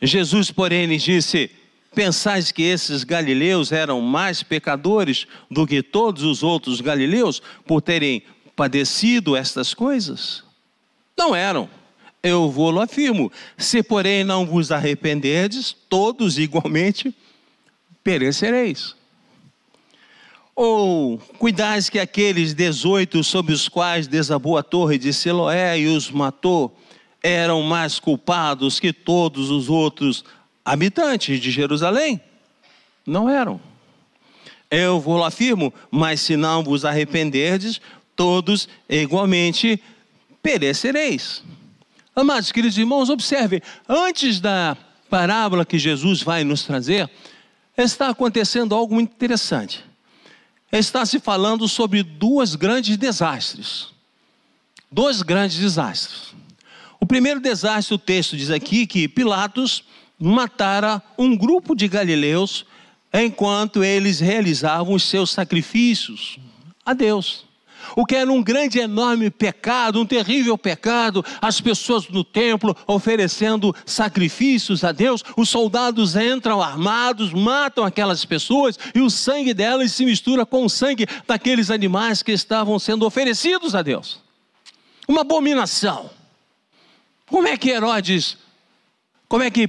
Jesus, 0.00 0.50
porém, 0.50 0.88
disse: 0.98 1.50
Pensais 1.94 2.50
que 2.50 2.62
esses 2.62 3.04
galileus 3.04 3.70
eram 3.70 4.00
mais 4.00 4.42
pecadores 4.42 5.26
do 5.50 5.66
que 5.66 5.82
todos 5.82 6.24
os 6.24 6.42
outros 6.42 6.80
galileus 6.80 7.40
por 7.66 7.80
terem 7.80 8.22
padecido 8.56 9.36
estas 9.36 9.72
coisas? 9.72 10.42
Não 11.16 11.34
eram. 11.34 11.70
Eu 12.22 12.50
vou-lo 12.50 12.80
afirmo. 12.80 13.30
Se, 13.56 13.82
porém, 13.82 14.24
não 14.24 14.44
vos 14.44 14.72
arrependerdes, 14.72 15.76
todos 15.88 16.38
igualmente 16.38 17.14
perecereis. 18.02 18.96
Ou 20.54 21.18
cuidais 21.38 21.90
que 21.90 21.98
aqueles 21.98 22.54
dezoito 22.54 23.24
sobre 23.24 23.52
os 23.52 23.68
quais 23.68 24.06
desabou 24.06 24.56
a 24.56 24.62
torre 24.62 24.98
de 24.98 25.12
Siloé 25.12 25.80
e 25.80 25.86
os 25.88 26.10
matou, 26.10 26.76
eram 27.22 27.62
mais 27.62 27.98
culpados 27.98 28.78
que 28.78 28.92
todos 28.92 29.50
os 29.50 29.68
outros 29.68 30.24
habitantes 30.64 31.40
de 31.40 31.50
Jerusalém? 31.50 32.20
Não 33.06 33.28
eram. 33.28 33.60
Eu 34.70 35.00
vou 35.00 35.24
afirmo, 35.24 35.72
mas 35.90 36.20
se 36.20 36.36
não 36.36 36.62
vos 36.62 36.84
arrependerdes, 36.84 37.80
todos 38.14 38.68
igualmente 38.88 39.82
perecereis. 40.42 41.42
Amados 42.14 42.52
queridos 42.52 42.78
irmãos, 42.78 43.10
observe, 43.10 43.62
antes 43.88 44.40
da 44.40 44.76
parábola 45.10 45.64
que 45.64 45.78
Jesus 45.78 46.22
vai 46.22 46.44
nos 46.44 46.62
trazer, 46.64 47.10
está 47.76 48.10
acontecendo 48.10 48.74
algo 48.74 48.94
muito 48.94 49.12
interessante. 49.12 49.84
Está 50.76 51.06
se 51.06 51.20
falando 51.20 51.68
sobre 51.68 52.02
duas 52.02 52.56
grandes 52.56 52.96
desastres. 52.96 53.92
Dois 54.90 55.22
grandes 55.22 55.56
desastres. 55.56 56.34
O 56.98 57.06
primeiro 57.06 57.38
desastre, 57.38 57.94
o 57.94 57.98
texto 57.98 58.36
diz 58.36 58.50
aqui 58.50 58.84
que 58.84 59.06
Pilatos 59.06 59.84
matara 60.18 61.00
um 61.16 61.36
grupo 61.36 61.76
de 61.76 61.86
galileus 61.86 62.66
enquanto 63.12 63.84
eles 63.84 64.18
realizavam 64.18 64.94
os 64.94 65.04
seus 65.04 65.30
sacrifícios 65.30 66.38
a 66.84 66.92
Deus. 66.92 67.44
O 67.96 68.04
que 68.04 68.16
era 68.16 68.30
um 68.30 68.42
grande, 68.42 68.78
enorme 68.78 69.30
pecado, 69.30 70.00
um 70.00 70.06
terrível 70.06 70.56
pecado, 70.56 71.24
as 71.40 71.60
pessoas 71.60 72.08
no 72.08 72.24
templo 72.24 72.76
oferecendo 72.86 73.74
sacrifícios 73.86 74.84
a 74.84 74.92
Deus, 74.92 75.22
os 75.36 75.48
soldados 75.48 76.16
entram 76.16 76.62
armados, 76.62 77.32
matam 77.32 77.84
aquelas 77.84 78.24
pessoas 78.24 78.78
e 78.94 79.00
o 79.00 79.10
sangue 79.10 79.54
delas 79.54 79.92
se 79.92 80.04
mistura 80.04 80.44
com 80.44 80.64
o 80.64 80.70
sangue 80.70 81.06
daqueles 81.26 81.70
animais 81.70 82.22
que 82.22 82.32
estavam 82.32 82.78
sendo 82.78 83.06
oferecidos 83.06 83.74
a 83.74 83.82
Deus. 83.82 84.20
Uma 85.06 85.20
abominação. 85.22 86.10
Como 87.26 87.48
é 87.48 87.56
que 87.56 87.70
Herodes, 87.70 88.36
como 89.28 89.42
é 89.42 89.50
que 89.50 89.68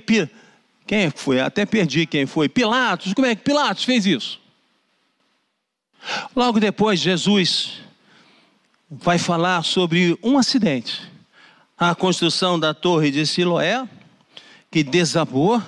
quem 0.86 1.10
foi? 1.10 1.40
Até 1.40 1.66
perdi 1.66 2.06
quem 2.06 2.26
foi. 2.26 2.48
Pilatos, 2.48 3.14
como 3.14 3.26
é 3.26 3.36
que 3.36 3.44
Pilatos 3.44 3.84
fez 3.84 4.06
isso? 4.06 4.40
Logo 6.36 6.60
depois, 6.60 7.00
Jesus 7.00 7.85
vai 8.90 9.18
falar 9.18 9.64
sobre 9.64 10.18
um 10.24 10.38
acidente. 10.38 11.02
A 11.78 11.94
construção 11.94 12.60
da 12.60 12.74
torre 12.74 13.12
de 13.12 13.26
Siloé, 13.26 13.88
que 14.72 14.84
desabou 14.84 15.62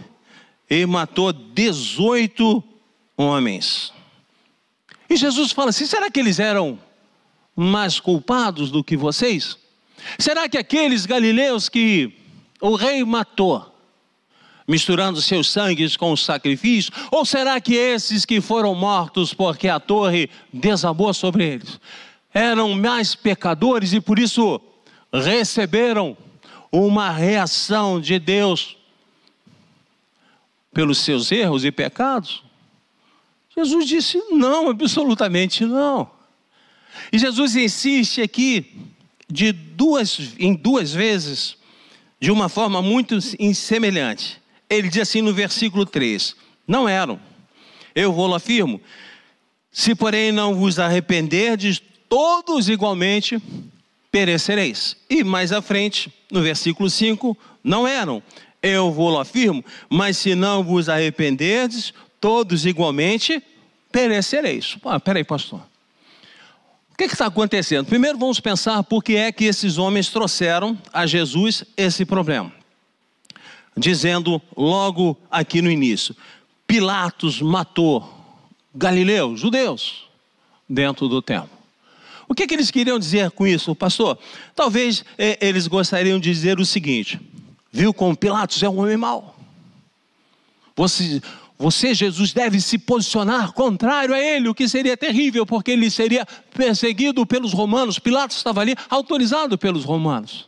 e 0.70 0.86
matou 0.86 1.34
18 1.34 2.64
homens. 3.18 3.92
E 5.10 5.16
Jesus 5.16 5.52
fala 5.52 5.70
assim: 5.70 5.86
será 5.86 6.10
que 6.10 6.20
eles 6.20 6.40
eram 6.40 6.80
mais 7.56 8.00
culpados 8.00 8.70
do 8.70 8.84
que 8.84 8.96
vocês? 8.96 9.58
Será 10.20 10.48
que 10.48 10.58
aqueles 10.58 11.06
galileus 11.06 11.70
que 11.70 12.14
o 12.62 12.76
rei 12.76 13.04
matou, 13.04 13.74
misturando 14.68 15.22
seus 15.22 15.50
sangues 15.50 15.98
com 15.98 16.12
os 16.12 16.24
sacrifícios, 16.24 16.96
ou 17.12 17.26
será 17.26 17.60
que 17.60 17.76
esses 17.76 18.26
que 18.26 18.42
foram 18.42 18.76
mortos 18.76 19.34
porque 19.34 19.68
a 19.68 19.80
torre 19.80 20.30
desabou 20.54 21.14
sobre 21.14 21.46
eles, 21.46 21.80
eram 22.38 22.76
mais 22.76 23.16
pecadores 23.16 23.94
e 23.94 24.00
por 24.00 24.20
isso 24.20 24.62
receberam 25.12 26.16
uma 26.72 27.10
reação 27.10 28.00
de 28.00 28.20
Deus 28.20 28.78
pelos 30.72 31.00
seus 31.00 31.32
erros 31.32 31.66
e 31.66 31.72
pecados? 31.72 32.44
Jesus 33.56 33.88
disse: 33.88 34.22
não, 34.30 34.70
absolutamente 34.70 35.66
não. 35.66 36.12
E 37.12 37.18
Jesus 37.18 37.56
insiste 37.56 38.22
aqui 38.22 38.86
de 39.28 39.52
duas, 39.52 40.36
em 40.38 40.54
duas 40.54 40.94
vezes, 40.94 41.58
de 42.20 42.30
uma 42.30 42.50
forma 42.50 42.84
muito 42.84 43.20
semelhante. 43.56 44.40
Ele 44.70 44.90
diz 44.90 45.02
assim 45.02 45.24
no 45.24 45.34
versículo 45.34 45.88
3: 45.88 46.36
Não 46.68 46.88
eram, 46.88 47.20
eu 47.96 48.14
vou 48.14 48.32
afirmo, 48.36 48.80
se 49.72 49.96
porém 49.96 50.32
não 50.32 50.54
vos 50.54 50.78
arrependerdes, 50.78 51.82
todos 52.10 52.70
igualmente 52.70 53.42
perecereis. 54.12 54.98
E 55.10 55.24
mais 55.24 55.52
à 55.52 55.62
frente, 55.62 56.12
no 56.32 56.42
versículo 56.42 56.90
5, 56.90 57.38
não 57.64 57.88
eram, 57.88 58.22
eu 58.62 58.92
vou 58.92 59.20
afirmo, 59.20 59.64
mas 59.90 60.18
se 60.18 60.36
não 60.36 60.64
vos 60.64 60.90
arrependerdes, 60.90 61.94
todos 62.20 62.66
igualmente 62.66 63.42
perecereis. 63.92 64.78
Ah, 64.84 65.00
peraí, 65.00 65.24
pastor. 65.24 65.62
O 66.92 66.98
que 66.98 67.04
está 67.04 67.28
acontecendo? 67.28 67.86
Primeiro 67.86 68.18
vamos 68.18 68.40
pensar 68.40 68.82
por 68.84 69.04
que 69.04 69.16
é 69.16 69.32
que 69.32 69.46
esses 69.46 69.78
homens 69.78 70.10
trouxeram 70.10 70.78
a 70.92 71.06
Jesus 71.06 71.64
esse 71.76 72.04
problema. 72.04 72.52
Dizendo 73.78 74.42
logo 74.56 75.16
aqui 75.30 75.62
no 75.62 75.70
início: 75.70 76.16
Pilatos 76.66 77.40
matou 77.40 78.18
Galileus, 78.74 79.40
judeus, 79.40 80.08
dentro 80.68 81.08
do 81.08 81.22
templo. 81.22 81.57
O 82.28 82.36
que, 82.36 82.46
que 82.46 82.54
eles 82.54 82.70
queriam 82.70 83.00
dizer 83.00 83.32
com 83.32 83.48
isso, 83.48 83.74
pastor? 83.74 84.18
Talvez 84.54 85.06
eh, 85.18 85.38
eles 85.42 85.68
gostariam 85.68 86.20
de 86.20 86.30
dizer 86.30 86.60
o 86.60 86.66
seguinte: 86.66 87.20
viu 87.72 87.94
como 87.94 88.16
Pilatos 88.16 88.62
é 88.62 88.70
um 88.70 88.80
homem 88.80 88.98
mau. 88.98 89.38
Você, 90.76 91.22
você, 91.58 91.94
Jesus, 91.94 92.34
deve 92.34 92.60
se 92.62 92.78
posicionar 92.78 93.54
contrário 93.54 94.14
a 94.14 94.20
ele, 94.20 94.50
o 94.50 94.54
que 94.54 94.68
seria 94.68 94.96
terrível, 94.98 95.46
porque 95.46 95.72
ele 95.72 95.90
seria 95.90 96.26
perseguido 96.54 97.26
pelos 97.26 97.54
romanos. 97.54 97.98
Pilatos 97.98 98.38
estava 98.38 98.62
ali 98.62 98.76
autorizado 98.90 99.58
pelos 99.58 99.84
romanos. 99.84 100.48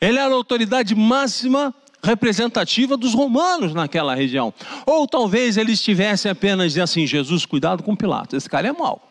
Ele 0.00 0.18
era 0.18 0.32
a 0.32 0.36
autoridade 0.36 0.94
máxima 0.94 1.74
representativa 2.02 2.96
dos 2.96 3.14
romanos 3.14 3.74
naquela 3.74 4.14
região. 4.14 4.54
Ou 4.86 5.08
talvez 5.08 5.56
ele 5.56 5.72
estivesse 5.72 6.28
apenas 6.28 6.76
assim: 6.78 7.06
Jesus, 7.06 7.44
cuidado 7.44 7.82
com 7.82 7.96
Pilatos, 7.96 8.34
esse 8.34 8.48
cara 8.48 8.68
é 8.68 8.72
mau. 8.72 9.09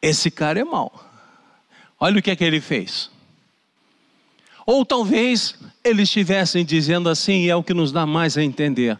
Esse 0.00 0.30
cara 0.30 0.60
é 0.60 0.64
mau. 0.64 0.92
Olha 1.98 2.18
o 2.18 2.22
que 2.22 2.30
é 2.30 2.36
que 2.36 2.44
ele 2.44 2.60
fez. 2.60 3.10
Ou 4.64 4.84
talvez 4.84 5.54
eles 5.82 6.08
estivessem 6.08 6.64
dizendo 6.64 7.08
assim, 7.08 7.44
e 7.44 7.50
é 7.50 7.56
o 7.56 7.62
que 7.62 7.74
nos 7.74 7.92
dá 7.92 8.06
mais 8.06 8.38
a 8.38 8.42
entender. 8.42 8.98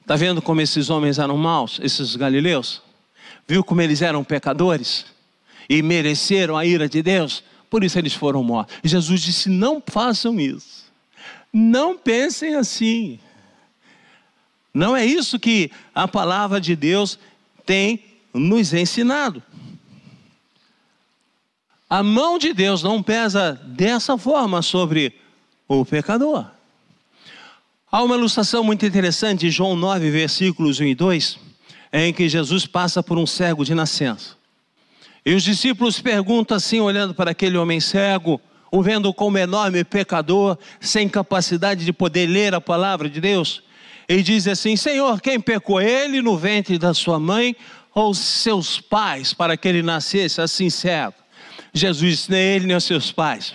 Está 0.00 0.16
vendo 0.16 0.42
como 0.42 0.60
esses 0.60 0.90
homens 0.90 1.18
eram 1.18 1.36
maus, 1.36 1.78
esses 1.82 2.16
galileus? 2.16 2.82
Viu 3.46 3.62
como 3.62 3.80
eles 3.80 4.02
eram 4.02 4.24
pecadores? 4.24 5.06
E 5.68 5.82
mereceram 5.82 6.56
a 6.56 6.66
ira 6.66 6.88
de 6.88 7.02
Deus? 7.02 7.44
Por 7.70 7.84
isso 7.84 7.98
eles 7.98 8.12
foram 8.12 8.42
mortos. 8.42 8.76
Jesus 8.82 9.20
disse: 9.22 9.48
não 9.48 9.82
façam 9.86 10.38
isso. 10.40 10.90
Não 11.52 11.96
pensem 11.96 12.54
assim. 12.54 13.18
Não 14.74 14.96
é 14.96 15.04
isso 15.04 15.38
que 15.38 15.70
a 15.94 16.08
palavra 16.08 16.60
de 16.60 16.74
Deus 16.74 17.18
tem 17.64 18.02
nos 18.32 18.72
ensinado. 18.72 19.42
A 21.92 22.02
mão 22.02 22.38
de 22.38 22.54
Deus 22.54 22.82
não 22.82 23.02
pesa 23.02 23.60
dessa 23.66 24.16
forma 24.16 24.62
sobre 24.62 25.12
o 25.68 25.84
pecador. 25.84 26.46
Há 27.90 28.02
uma 28.02 28.16
ilustração 28.16 28.64
muito 28.64 28.86
interessante, 28.86 29.50
João 29.50 29.76
9, 29.76 30.10
versículos 30.10 30.80
1 30.80 30.84
e 30.84 30.94
2, 30.94 31.38
em 31.92 32.10
que 32.10 32.30
Jesus 32.30 32.64
passa 32.64 33.02
por 33.02 33.18
um 33.18 33.26
cego 33.26 33.62
de 33.62 33.74
nascença. 33.74 34.38
E 35.22 35.34
os 35.34 35.42
discípulos 35.42 36.00
perguntam 36.00 36.56
assim, 36.56 36.80
olhando 36.80 37.12
para 37.12 37.32
aquele 37.32 37.58
homem 37.58 37.78
cego, 37.78 38.40
o 38.70 38.82
vendo 38.82 39.12
como 39.12 39.36
enorme 39.36 39.84
pecador, 39.84 40.56
sem 40.80 41.06
capacidade 41.10 41.84
de 41.84 41.92
poder 41.92 42.26
ler 42.26 42.54
a 42.54 42.60
palavra 42.62 43.06
de 43.06 43.20
Deus, 43.20 43.62
e 44.08 44.22
diz 44.22 44.48
assim: 44.48 44.76
Senhor, 44.76 45.20
quem 45.20 45.38
pecou 45.38 45.78
ele 45.78 46.22
no 46.22 46.38
ventre 46.38 46.78
da 46.78 46.94
sua 46.94 47.20
mãe 47.20 47.54
ou 47.94 48.14
seus 48.14 48.80
pais 48.80 49.34
para 49.34 49.58
que 49.58 49.68
ele 49.68 49.82
nascesse 49.82 50.40
assim 50.40 50.70
cego? 50.70 51.21
Jesus 51.72 52.18
disse: 52.18 52.30
nem 52.30 52.40
ele 52.40 52.66
nem 52.66 52.76
os 52.76 52.84
seus 52.84 53.10
pais, 53.10 53.54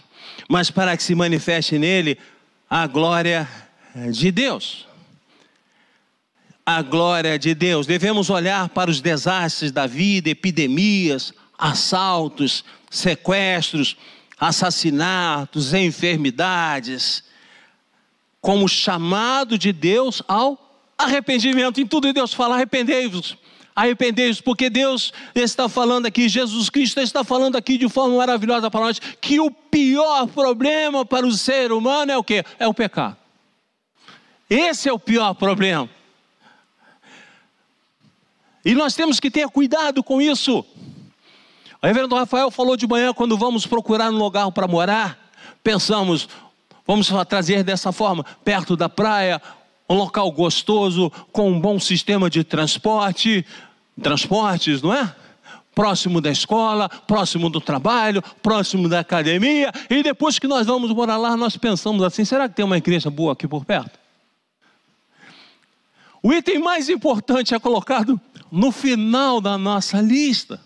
mas 0.49 0.71
para 0.71 0.95
que 0.97 1.03
se 1.03 1.13
manifeste 1.13 1.77
nele 1.77 2.17
a 2.69 2.87
glória 2.87 3.47
de 4.11 4.31
Deus. 4.31 4.87
A 6.65 6.81
glória 6.81 7.39
de 7.39 7.55
Deus. 7.55 7.87
Devemos 7.87 8.29
olhar 8.29 8.69
para 8.69 8.91
os 8.91 8.99
desastres 8.99 9.71
da 9.71 9.87
vida, 9.87 10.29
epidemias, 10.29 11.33
assaltos, 11.57 12.63
sequestros, 12.89 13.95
assassinatos, 14.39 15.73
enfermidades, 15.73 17.23
como 18.41 18.67
chamado 18.67 19.57
de 19.57 19.71
Deus 19.71 20.21
ao 20.27 20.81
arrependimento. 20.97 21.79
Em 21.79 21.87
tudo 21.87 22.11
Deus 22.11 22.33
fala: 22.33 22.55
arrependei-vos. 22.55 23.37
Arrependei-vos, 23.77 24.41
porque 24.41 24.71
Deus 24.71 25.13
está 25.35 25.69
falando 25.69 26.07
aqui, 26.07 26.27
Jesus 26.27 26.67
Cristo 26.67 26.99
está 26.99 27.23
falando 27.23 27.57
aqui 27.57 27.77
de 27.77 27.87
forma 27.87 28.17
maravilhosa 28.17 28.71
para 28.71 28.79
nós, 28.79 28.97
que 28.97 29.39
o 29.39 29.51
pior 29.51 30.25
problema 30.25 31.05
para 31.05 31.27
o 31.27 31.31
ser 31.31 31.71
humano 31.71 32.11
é 32.11 32.17
o 32.17 32.23
que? 32.23 32.43
É 32.57 32.67
o 32.67 32.73
pecado. 32.73 33.15
Esse 34.49 34.89
é 34.89 34.91
o 34.91 34.97
pior 34.97 35.35
problema. 35.35 35.87
E 38.65 38.73
nós 38.73 38.95
temos 38.95 39.19
que 39.19 39.29
ter 39.29 39.47
cuidado 39.49 40.01
com 40.01 40.19
isso. 40.19 40.65
O 41.79 41.85
reverendo 41.85 42.15
Rafael 42.15 42.49
falou 42.49 42.75
de 42.75 42.87
manhã, 42.87 43.13
quando 43.13 43.37
vamos 43.37 43.67
procurar 43.67 44.09
um 44.09 44.17
lugar 44.17 44.51
para 44.51 44.67
morar, 44.67 45.29
pensamos, 45.63 46.27
vamos 46.83 47.11
trazer 47.29 47.63
dessa 47.63 47.91
forma, 47.91 48.25
perto 48.43 48.75
da 48.75 48.89
praia, 48.89 49.39
um 49.89 49.95
local 49.95 50.31
gostoso, 50.31 51.11
com 51.31 51.51
um 51.51 51.59
bom 51.59 51.79
sistema 51.79 52.29
de 52.29 52.43
transporte, 52.43 53.45
transportes, 54.01 54.81
não 54.81 54.93
é? 54.93 55.15
Próximo 55.73 56.19
da 56.19 56.31
escola, 56.31 56.89
próximo 56.89 57.49
do 57.49 57.61
trabalho, 57.61 58.23
próximo 58.41 58.89
da 58.89 58.99
academia, 58.99 59.71
e 59.89 60.01
depois 60.01 60.39
que 60.39 60.47
nós 60.47 60.65
vamos 60.65 60.91
morar 60.91 61.17
lá, 61.17 61.37
nós 61.37 61.55
pensamos 61.55 62.01
assim: 62.03 62.25
será 62.25 62.49
que 62.49 62.55
tem 62.55 62.65
uma 62.65 62.77
igreja 62.77 63.09
boa 63.09 63.33
aqui 63.33 63.47
por 63.47 63.63
perto? 63.63 63.99
O 66.21 66.33
item 66.33 66.59
mais 66.59 66.89
importante 66.89 67.53
é 67.53 67.59
colocado 67.59 68.19
no 68.51 68.71
final 68.71 69.39
da 69.39 69.57
nossa 69.57 70.01
lista. 70.01 70.59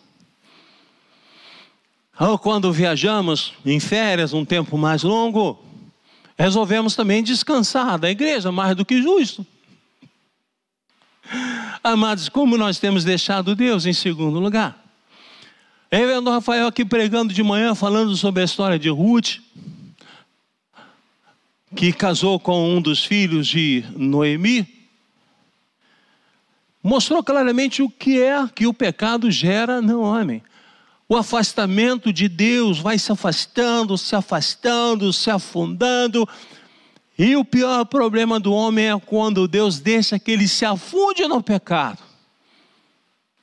Ou 2.20 2.38
quando 2.38 2.72
viajamos 2.72 3.54
em 3.66 3.80
férias 3.80 4.32
um 4.34 4.46
tempo 4.46 4.78
mais 4.78 5.04
longo, 5.04 5.64
resolvemos 6.38 6.96
também 6.96 7.24
descansar 7.24 7.98
da 7.98 8.10
igreja, 8.10 8.52
mais 8.52 8.76
do 8.76 8.86
que 8.86 9.02
justo. 9.02 9.46
Amados, 11.84 12.30
como 12.30 12.58
nós 12.58 12.78
temos 12.78 13.04
deixado 13.04 13.56
Deus 13.56 13.86
em 13.86 13.94
segundo 13.94 14.40
lugar. 14.40 14.84
Eu 15.90 16.08
vendo 16.08 16.28
o 16.28 16.32
Rafael 16.32 16.68
aqui 16.68 16.86
pregando 16.86 17.34
de 17.34 17.42
manhã, 17.42 17.74
falando 17.74 18.16
sobre 18.16 18.42
a 18.42 18.46
história 18.46 18.78
de 18.78 18.90
Ruth, 18.90 19.40
que 21.76 21.92
casou 21.92 22.40
com 22.40 22.76
um 22.76 22.82
dos 22.82 23.04
filhos 23.04 23.48
de 23.48 23.84
Noemi, 23.96 24.68
mostrou 26.84 27.24
claramente 27.24 27.82
o 27.82 27.90
que 27.90 28.22
é 28.22 28.48
que 28.48 28.68
o 28.68 28.74
pecado 28.74 29.32
gera 29.32 29.82
no 29.82 30.02
homem 30.02 30.44
o 31.12 31.18
afastamento 31.18 32.14
de 32.14 32.30
Deus 32.30 32.80
vai 32.80 32.98
se 32.98 33.12
afastando, 33.12 33.98
se 33.98 34.16
afastando, 34.16 35.12
se 35.12 35.30
afundando. 35.30 36.26
E 37.22 37.36
o 37.36 37.46
pior 37.46 37.86
problema 37.86 38.40
do 38.40 38.52
homem 38.52 38.90
é 38.90 39.00
quando 39.00 39.48
Deus 39.48 39.80
deixa 39.80 40.18
que 40.18 40.32
ele 40.32 40.48
se 40.48 40.66
afunde 40.66 41.28
no 41.28 41.44
pecado 41.44 42.02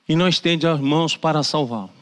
e 0.09 0.17
não 0.17 0.27
estende 0.27 0.67
as 0.67 0.81
mãos 0.81 1.17
para 1.17 1.45
salvá-lo. 1.45 1.93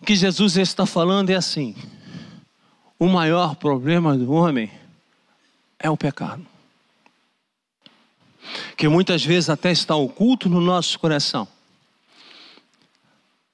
O 0.00 0.06
que 0.06 0.16
Jesus 0.16 0.56
está 0.56 0.86
falando 0.86 1.28
é 1.28 1.34
assim: 1.34 1.76
o 2.98 3.06
maior 3.06 3.54
problema 3.56 4.16
do 4.16 4.32
homem 4.32 4.70
é 5.78 5.90
o 5.90 5.96
pecado, 5.98 6.46
que 8.78 8.88
muitas 8.88 9.22
vezes 9.22 9.50
até 9.50 9.70
está 9.70 9.94
oculto 9.94 10.48
no 10.48 10.62
nosso 10.62 10.98
coração 10.98 11.46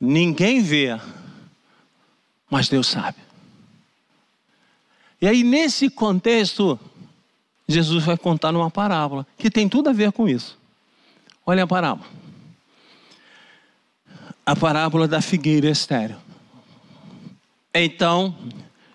Ninguém 0.00 0.62
vê, 0.62 1.00
mas 2.48 2.68
Deus 2.68 2.86
sabe. 2.86 3.25
E 5.20 5.26
aí, 5.26 5.42
nesse 5.42 5.88
contexto, 5.88 6.78
Jesus 7.68 8.04
vai 8.04 8.16
contar 8.16 8.54
uma 8.54 8.70
parábola 8.70 9.26
que 9.36 9.50
tem 9.50 9.68
tudo 9.68 9.88
a 9.88 9.92
ver 9.92 10.12
com 10.12 10.28
isso. 10.28 10.58
Olha 11.44 11.64
a 11.64 11.66
parábola. 11.66 12.08
A 14.44 14.54
parábola 14.54 15.08
da 15.08 15.20
figueira 15.20 15.68
estéreo. 15.68 16.18
Então, 17.74 18.34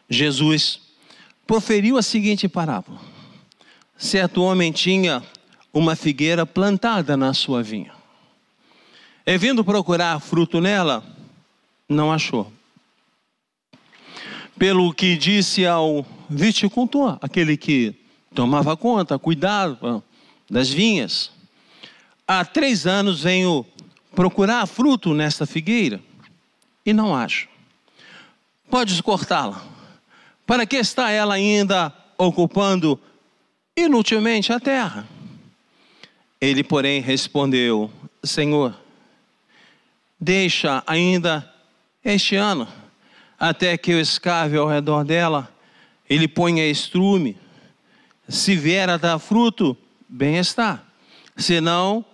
Jesus 0.09 0.81
proferiu 1.45 1.97
a 1.97 2.01
seguinte 2.01 2.47
parábola: 2.47 2.99
Certo 3.97 4.41
homem 4.41 4.71
tinha 4.71 5.23
uma 5.73 5.95
figueira 5.95 6.45
plantada 6.45 7.17
na 7.17 7.33
sua 7.33 7.61
vinha. 7.61 7.91
E 9.25 9.37
vindo 9.37 9.63
procurar 9.63 10.19
fruto 10.19 10.59
nela, 10.59 11.03
não 11.87 12.11
achou. 12.11 12.51
Pelo 14.61 14.93
que 14.93 15.17
disse 15.17 15.65
ao 15.65 16.05
viticultor, 16.29 17.17
aquele 17.19 17.57
que 17.57 17.95
tomava 18.35 18.77
conta, 18.77 19.17
cuidava 19.17 20.03
das 20.47 20.69
vinhas, 20.69 21.31
há 22.27 22.45
três 22.45 22.85
anos 22.85 23.23
venho 23.23 23.65
procurar 24.13 24.67
fruto 24.67 25.15
nesta 25.15 25.47
figueira 25.47 25.99
e 26.85 26.93
não 26.93 27.15
acho. 27.15 27.49
Podes 28.69 29.01
cortá-la. 29.01 29.65
Para 30.45 30.67
que 30.67 30.75
está 30.75 31.09
ela 31.09 31.33
ainda 31.33 31.91
ocupando 32.15 32.99
inutilmente 33.75 34.53
a 34.53 34.59
terra? 34.59 35.07
Ele, 36.39 36.63
porém, 36.63 37.01
respondeu: 37.01 37.91
Senhor, 38.23 38.79
deixa 40.19 40.83
ainda 40.85 41.51
este 42.05 42.35
ano, 42.35 42.67
até 43.41 43.75
que 43.75 43.89
eu 43.89 43.99
escave 43.99 44.55
ao 44.55 44.67
redor 44.67 45.03
dela, 45.03 45.51
ele 46.07 46.27
ponha 46.27 46.63
estrume. 46.69 47.35
Se 48.29 48.55
vier 48.55 48.87
a 48.87 48.97
dar 48.97 49.17
fruto, 49.17 49.75
bem 50.07 50.37
está. 50.37 50.83
Senão, 51.35 52.05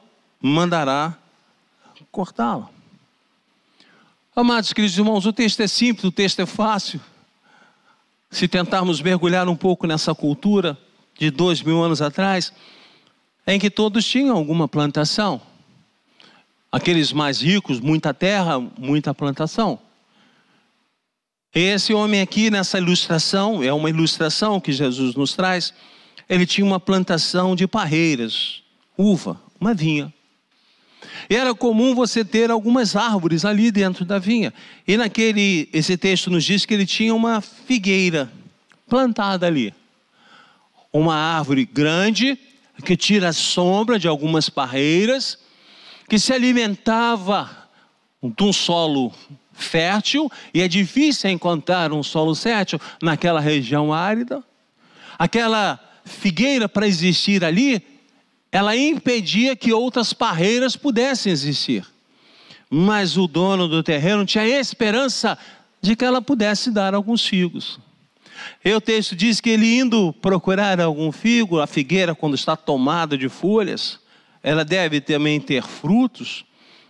mandará 0.42 1.18
cortá-la. 2.14 2.70
Amados 4.34 4.72
queridos 4.72 4.98
irmãos, 4.98 5.26
o 5.26 5.34
texto 5.34 5.60
é 5.60 5.68
simples, 5.68 6.06
o 6.06 6.12
texto 6.14 6.40
é 6.40 6.46
fácil. 6.46 7.02
Se 8.32 8.48
tentarmos 8.48 9.02
mergulhar 9.02 9.50
um 9.50 9.56
pouco 9.56 9.86
nessa 9.86 10.16
cultura 10.16 10.78
de 11.20 11.30
dois 11.30 11.62
mil 11.62 11.84
anos 11.84 12.02
atrás, 12.02 12.54
em 13.46 13.60
que 13.60 13.70
todos 13.70 14.06
tinham 14.06 14.38
alguma 14.38 14.66
plantação. 14.66 15.42
Aqueles 16.72 17.12
mais 17.12 17.42
ricos, 17.42 17.82
muita 17.82 18.14
terra, 18.14 18.58
muita 18.78 19.14
plantação. 19.14 19.87
Esse 21.60 21.92
homem 21.92 22.22
aqui 22.22 22.52
nessa 22.52 22.78
ilustração, 22.78 23.64
é 23.64 23.74
uma 23.74 23.90
ilustração 23.90 24.60
que 24.60 24.72
Jesus 24.72 25.16
nos 25.16 25.34
traz, 25.34 25.74
ele 26.30 26.46
tinha 26.46 26.64
uma 26.64 26.80
plantação 26.80 27.56
de 27.56 27.66
parreiras, 27.66 28.62
uva, 28.96 29.42
uma 29.60 29.74
vinha. 29.74 30.14
E 31.28 31.36
era 31.36 31.56
comum 31.56 31.96
você 31.96 32.24
ter 32.24 32.52
algumas 32.52 32.96
árvores 32.96 33.44
ali 33.44 33.72
dentro 33.72 34.06
da 34.06 34.20
vinha. 34.20 34.54
E 34.88 34.98
naquele, 34.98 35.68
esse 35.74 35.98
texto 35.98 36.30
nos 36.30 36.44
diz 36.44 36.64
que 36.64 36.76
ele 36.76 36.86
tinha 36.86 37.16
uma 37.16 37.42
figueira 37.42 38.32
plantada 38.88 39.48
ali. 39.48 39.74
Uma 40.94 41.16
árvore 41.16 41.66
grande 41.66 42.38
que 42.86 42.96
tira 42.96 43.30
a 43.30 43.34
sombra 43.34 43.98
de 43.98 44.08
algumas 44.08 44.48
parreiras 44.48 45.40
que 46.08 46.20
se 46.20 46.32
alimentava 46.32 47.67
de 48.36 48.44
um 48.44 48.54
solo 48.54 49.12
fértil, 49.54 50.32
e 50.54 50.62
é 50.62 50.68
difícil 50.68 51.30
encontrar 51.30 51.92
um 51.92 52.04
solo 52.04 52.36
fértil 52.36 52.80
naquela 53.02 53.40
região 53.40 53.92
árida. 53.92 54.44
Aquela 55.18 55.80
figueira, 56.06 56.70
para 56.70 56.88
existir 56.88 57.44
ali, 57.44 57.82
ela 58.52 58.76
impedia 58.76 59.56
que 59.56 59.74
outras 59.74 60.14
parreiras 60.14 60.76
pudessem 60.76 61.32
existir. 61.32 61.86
Mas 62.70 63.18
o 63.18 63.28
dono 63.28 63.68
do 63.68 63.82
terreno 63.82 64.26
tinha 64.26 64.46
esperança 64.46 65.38
de 65.82 65.96
que 65.96 66.06
ela 66.06 66.22
pudesse 66.22 66.72
dar 66.72 66.94
alguns 66.94 67.26
figos. 67.26 67.80
E 68.64 68.74
o 68.74 68.82
texto 68.82 69.16
diz 69.16 69.42
que 69.42 69.50
ele 69.50 69.80
indo 69.80 70.14
procurar 70.14 70.80
algum 70.80 71.12
figo, 71.12 71.60
a 71.60 71.68
figueira, 71.68 72.14
quando 72.14 72.36
está 72.36 72.56
tomada 72.56 73.18
de 73.18 73.30
folhas, 73.30 74.00
ela 74.44 74.64
deve 74.64 75.02
também 75.02 75.40
ter 75.40 75.64
frutos, 75.64 76.46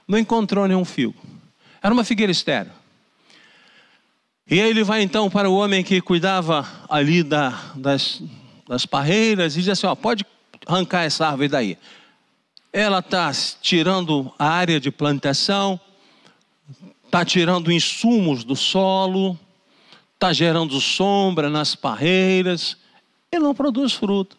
não 0.07 0.17
encontrou 0.17 0.67
nenhum 0.67 0.85
figo. 0.85 1.15
Era 1.81 1.93
uma 1.93 2.03
figueira 2.03 2.31
estéreo. 2.31 2.71
E 4.49 4.61
aí 4.61 4.69
ele 4.69 4.83
vai 4.83 5.01
então 5.01 5.29
para 5.29 5.49
o 5.49 5.55
homem 5.55 5.83
que 5.83 5.99
cuidava 5.99 6.65
ali 6.89 7.21
da, 7.21 7.49
das, 7.75 8.23
das 8.67 8.85
parreiras 8.85 9.55
e 9.55 9.59
diz 9.59 9.69
assim: 9.69 9.87
ó, 9.87 9.95
pode 9.95 10.25
arrancar 10.65 11.03
essa 11.03 11.27
árvore 11.27 11.49
daí. 11.49 11.77
Ela 12.71 12.99
está 12.99 13.31
tirando 13.61 14.31
a 14.39 14.47
área 14.47 14.79
de 14.79 14.89
plantação, 14.89 15.79
está 17.05 17.25
tirando 17.25 17.71
insumos 17.71 18.43
do 18.45 18.55
solo, 18.55 19.37
está 20.13 20.31
gerando 20.31 20.79
sombra 20.79 21.49
nas 21.49 21.75
parreiras 21.75 22.77
e 23.31 23.39
não 23.39 23.53
produz 23.53 23.93
fruto. 23.93 24.37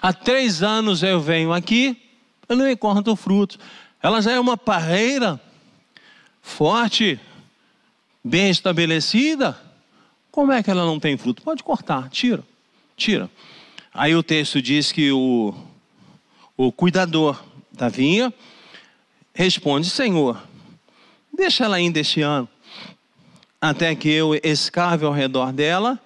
Há 0.00 0.12
três 0.12 0.62
anos 0.62 1.02
eu 1.02 1.20
venho 1.20 1.52
aqui, 1.52 2.00
eu 2.48 2.56
não 2.56 2.70
encontro 2.70 3.14
fruto. 3.16 3.58
Ela 4.04 4.20
já 4.20 4.32
é 4.32 4.38
uma 4.38 4.54
parreira 4.54 5.40
forte, 6.42 7.18
bem 8.22 8.50
estabelecida. 8.50 9.58
Como 10.30 10.52
é 10.52 10.62
que 10.62 10.70
ela 10.70 10.84
não 10.84 11.00
tem 11.00 11.16
fruto? 11.16 11.40
Pode 11.40 11.62
cortar, 11.62 12.10
tira, 12.10 12.44
tira. 12.98 13.30
Aí 13.94 14.14
o 14.14 14.22
texto 14.22 14.60
diz 14.60 14.92
que 14.92 15.10
o, 15.10 15.54
o 16.54 16.70
cuidador 16.70 17.42
da 17.72 17.88
vinha 17.88 18.30
responde: 19.32 19.88
Senhor, 19.88 20.38
deixa 21.32 21.64
ela 21.64 21.76
ainda 21.76 21.98
este 21.98 22.20
ano, 22.20 22.46
até 23.58 23.94
que 23.94 24.10
eu 24.10 24.34
escave 24.34 25.06
ao 25.06 25.14
redor 25.14 25.50
dela, 25.50 25.98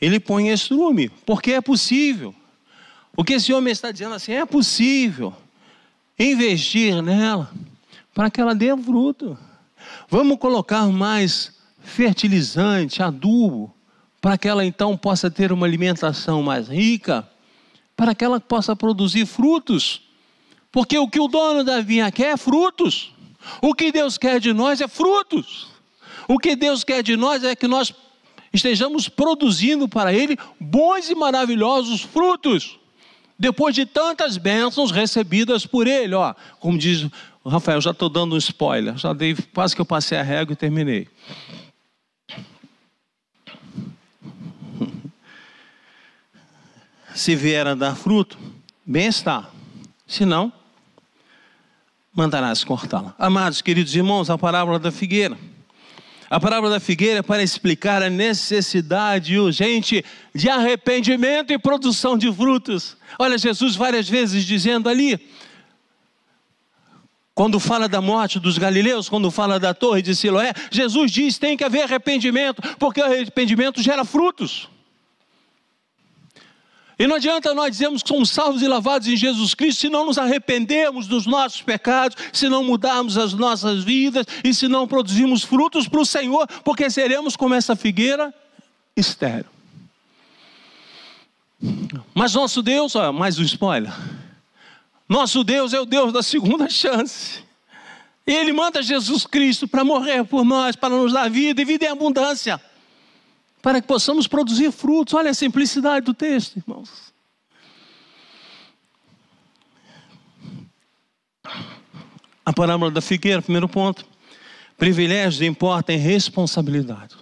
ele 0.00 0.18
põe 0.18 0.48
estrume, 0.48 1.08
porque 1.24 1.52
é 1.52 1.60
possível. 1.60 2.34
O 3.16 3.22
que 3.22 3.34
esse 3.34 3.52
homem 3.52 3.70
está 3.70 3.92
dizendo 3.92 4.16
assim, 4.16 4.32
é 4.32 4.44
possível 4.44 5.32
investir 6.18 7.02
nela 7.02 7.50
para 8.14 8.30
que 8.30 8.40
ela 8.40 8.54
dê 8.54 8.76
fruto. 8.76 9.38
Vamos 10.10 10.38
colocar 10.38 10.86
mais 10.88 11.52
fertilizante, 11.80 13.02
adubo, 13.02 13.74
para 14.20 14.36
que 14.36 14.48
ela 14.48 14.64
então 14.64 14.96
possa 14.96 15.30
ter 15.30 15.52
uma 15.52 15.66
alimentação 15.66 16.42
mais 16.42 16.68
rica, 16.68 17.28
para 17.96 18.14
que 18.14 18.24
ela 18.24 18.40
possa 18.40 18.74
produzir 18.74 19.26
frutos. 19.26 20.02
Porque 20.72 20.98
o 20.98 21.08
que 21.08 21.20
o 21.20 21.28
dono 21.28 21.62
da 21.62 21.80
vinha 21.80 22.10
quer 22.10 22.32
é 22.32 22.36
frutos. 22.36 23.12
O 23.62 23.72
que 23.72 23.90
Deus 23.92 24.18
quer 24.18 24.40
de 24.40 24.52
nós 24.52 24.80
é 24.80 24.88
frutos. 24.88 25.68
O 26.26 26.38
que 26.38 26.54
Deus 26.56 26.84
quer 26.84 27.02
de 27.02 27.16
nós 27.16 27.42
é 27.44 27.54
que 27.54 27.66
nós 27.66 27.94
estejamos 28.52 29.08
produzindo 29.08 29.88
para 29.88 30.12
Ele 30.12 30.36
bons 30.60 31.08
e 31.08 31.14
maravilhosos 31.14 32.02
frutos. 32.02 32.78
Depois 33.38 33.74
de 33.74 33.86
tantas 33.86 34.36
bênçãos 34.36 34.90
recebidas 34.90 35.64
por 35.64 35.86
Ele, 35.86 36.14
ó, 36.14 36.34
como 36.58 36.76
diz 36.76 37.08
o 37.44 37.48
Rafael, 37.48 37.80
já 37.80 37.92
estou 37.92 38.08
dando 38.08 38.34
um 38.34 38.38
spoiler, 38.38 38.98
já 38.98 39.12
dei, 39.12 39.36
quase 39.54 39.76
que 39.76 39.80
eu 39.80 39.86
passei 39.86 40.18
a 40.18 40.22
régua 40.22 40.54
e 40.54 40.56
terminei. 40.56 41.06
Se 47.14 47.36
vier 47.36 47.66
a 47.66 47.74
dar 47.74 47.94
fruto, 47.94 48.36
bem 48.84 49.06
está. 49.06 49.48
Se 50.04 50.24
não, 50.24 50.52
mandarás 52.12 52.64
cortá-la. 52.64 53.14
Amados, 53.18 53.62
queridos 53.62 53.94
irmãos, 53.94 54.28
a 54.30 54.36
parábola 54.36 54.80
da 54.80 54.90
figueira. 54.90 55.38
A 56.30 56.38
parábola 56.38 56.72
da 56.72 56.80
figueira 56.80 57.22
para 57.22 57.42
explicar 57.42 58.02
a 58.02 58.10
necessidade 58.10 59.38
urgente 59.38 60.04
de 60.34 60.48
arrependimento 60.50 61.52
e 61.52 61.58
produção 61.58 62.18
de 62.18 62.30
frutos. 62.32 62.96
Olha, 63.18 63.38
Jesus 63.38 63.74
várias 63.74 64.08
vezes 64.08 64.44
dizendo 64.44 64.88
ali, 64.88 65.18
quando 67.34 67.58
fala 67.58 67.88
da 67.88 68.00
morte 68.02 68.38
dos 68.38 68.58
galileus, 68.58 69.08
quando 69.08 69.30
fala 69.30 69.58
da 69.58 69.72
torre 69.72 70.02
de 70.02 70.14
Siloé, 70.14 70.52
Jesus 70.70 71.10
diz: 71.10 71.38
tem 71.38 71.56
que 71.56 71.64
haver 71.64 71.84
arrependimento, 71.84 72.60
porque 72.78 73.00
o 73.00 73.04
arrependimento 73.04 73.80
gera 73.80 74.04
frutos. 74.04 74.68
E 76.98 77.06
não 77.06 77.14
adianta 77.14 77.54
nós 77.54 77.70
dizermos 77.70 78.02
que 78.02 78.08
somos 78.08 78.30
salvos 78.30 78.60
e 78.60 78.66
lavados 78.66 79.06
em 79.06 79.16
Jesus 79.16 79.54
Cristo 79.54 79.82
se 79.82 79.88
não 79.88 80.04
nos 80.04 80.18
arrependermos 80.18 81.06
dos 81.06 81.26
nossos 81.26 81.62
pecados, 81.62 82.16
se 82.32 82.48
não 82.48 82.64
mudarmos 82.64 83.16
as 83.16 83.32
nossas 83.32 83.84
vidas 83.84 84.26
e 84.42 84.52
se 84.52 84.66
não 84.66 84.88
produzirmos 84.88 85.44
frutos 85.44 85.86
para 85.86 86.00
o 86.00 86.04
Senhor, 86.04 86.48
porque 86.64 86.90
seremos 86.90 87.36
como 87.36 87.54
essa 87.54 87.76
figueira 87.76 88.34
estéreo. 88.96 89.46
Mas 92.12 92.34
nosso 92.34 92.62
Deus, 92.62 92.96
ó, 92.96 93.12
mais 93.12 93.38
um 93.38 93.44
spoiler. 93.44 93.92
Nosso 95.08 95.44
Deus 95.44 95.72
é 95.72 95.80
o 95.80 95.86
Deus 95.86 96.12
da 96.12 96.22
segunda 96.22 96.68
chance. 96.68 97.44
Ele 98.26 98.52
manda 98.52 98.82
Jesus 98.82 99.24
Cristo 99.24 99.68
para 99.68 99.84
morrer 99.84 100.24
por 100.24 100.44
nós, 100.44 100.74
para 100.74 100.90
nos 100.90 101.12
dar 101.12 101.30
vida 101.30 101.62
e 101.62 101.64
vida 101.64 101.86
em 101.86 101.88
abundância 101.88 102.60
para 103.62 103.80
que 103.80 103.88
possamos 103.88 104.26
produzir 104.26 104.70
frutos. 104.72 105.14
Olha 105.14 105.30
a 105.30 105.34
simplicidade 105.34 106.06
do 106.06 106.14
texto, 106.14 106.56
irmãos. 106.56 107.12
A 112.44 112.52
parábola 112.52 112.90
da 112.90 113.00
figueira, 113.00 113.42
primeiro 113.42 113.68
ponto. 113.68 114.06
Privilégios 114.76 115.42
importam 115.42 115.94
em 115.94 115.98
responsabilidade. 115.98 117.16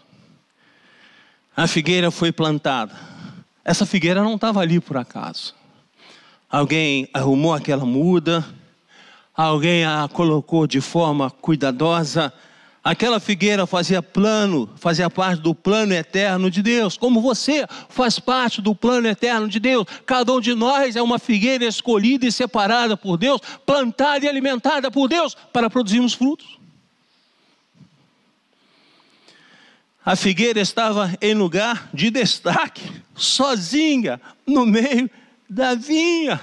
A 1.57 1.66
figueira 1.66 2.11
foi 2.11 2.31
plantada. 2.31 2.94
Essa 3.64 3.87
figueira 3.87 4.22
não 4.22 4.35
estava 4.35 4.61
ali 4.61 4.79
por 4.79 4.96
acaso. 4.96 5.55
Alguém 6.49 7.09
arrumou 7.12 7.53
aquela 7.53 7.85
muda, 7.85 8.44
alguém 9.35 9.85
a 9.85 10.09
colocou 10.12 10.66
de 10.66 10.81
forma 10.81 11.31
cuidadosa, 11.31 12.33
Aquela 12.87 13.18
figueira 13.18 13.66
fazia 13.66 14.01
plano, 14.01 14.70
fazia 14.77 15.11
parte 15.11 15.42
do 15.42 15.53
plano 15.53 15.92
eterno 15.92 16.49
de 16.49 16.62
Deus, 16.62 16.96
como 16.96 17.20
você 17.20 17.66
faz 17.88 18.20
parte 18.20 18.62
do 18.62 18.77
plano 18.77 19.09
eterno 19.09 19.49
de 19.49 19.59
Deus. 19.59 19.88
Cada 20.07 20.33
um 20.33 20.40
de 20.40 20.55
nós 20.55 20.94
é 20.94 21.03
uma 21.03 21.18
figueira 21.18 21.64
escolhida 21.64 22.25
e 22.27 22.31
separada 22.31 22.96
por 22.96 23.16
Deus, 23.16 23.40
plantada 23.66 24.25
e 24.25 24.29
alimentada 24.29 24.88
por 24.88 25.09
Deus 25.09 25.37
para 25.53 25.68
produzirmos 25.68 26.14
frutos. 26.14 26.61
A 30.05 30.14
figueira 30.14 30.61
estava 30.61 31.12
em 31.20 31.35
lugar 31.35 31.90
de 31.92 32.09
destaque, 32.09 32.88
sozinha, 33.16 34.20
no 34.46 34.64
meio 34.64 35.11
da 35.51 35.75
vinha. 35.75 36.40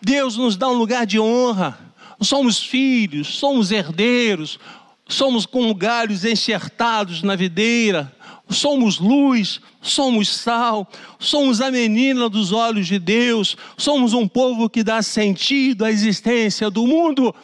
Deus 0.00 0.36
nos 0.36 0.56
dá 0.56 0.68
um 0.68 0.74
lugar 0.74 1.06
de 1.06 1.20
honra. 1.20 1.78
Somos 2.20 2.60
filhos, 2.60 3.36
somos 3.36 3.72
herdeiros, 3.72 4.58
somos 5.08 5.46
como 5.46 5.74
galhos 5.74 6.24
enxertados 6.24 7.22
na 7.22 7.36
videira, 7.36 8.12
somos 8.48 8.98
luz, 8.98 9.60
somos 9.80 10.28
sal, 10.28 10.88
somos 11.18 11.60
a 11.60 11.70
menina 11.70 12.28
dos 12.28 12.52
olhos 12.52 12.86
de 12.86 12.98
Deus, 12.98 13.56
somos 13.76 14.12
um 14.12 14.28
povo 14.28 14.68
que 14.68 14.82
dá 14.82 15.02
sentido 15.02 15.84
à 15.84 15.90
existência 15.90 16.70
do 16.70 16.86
mundo. 16.86 17.34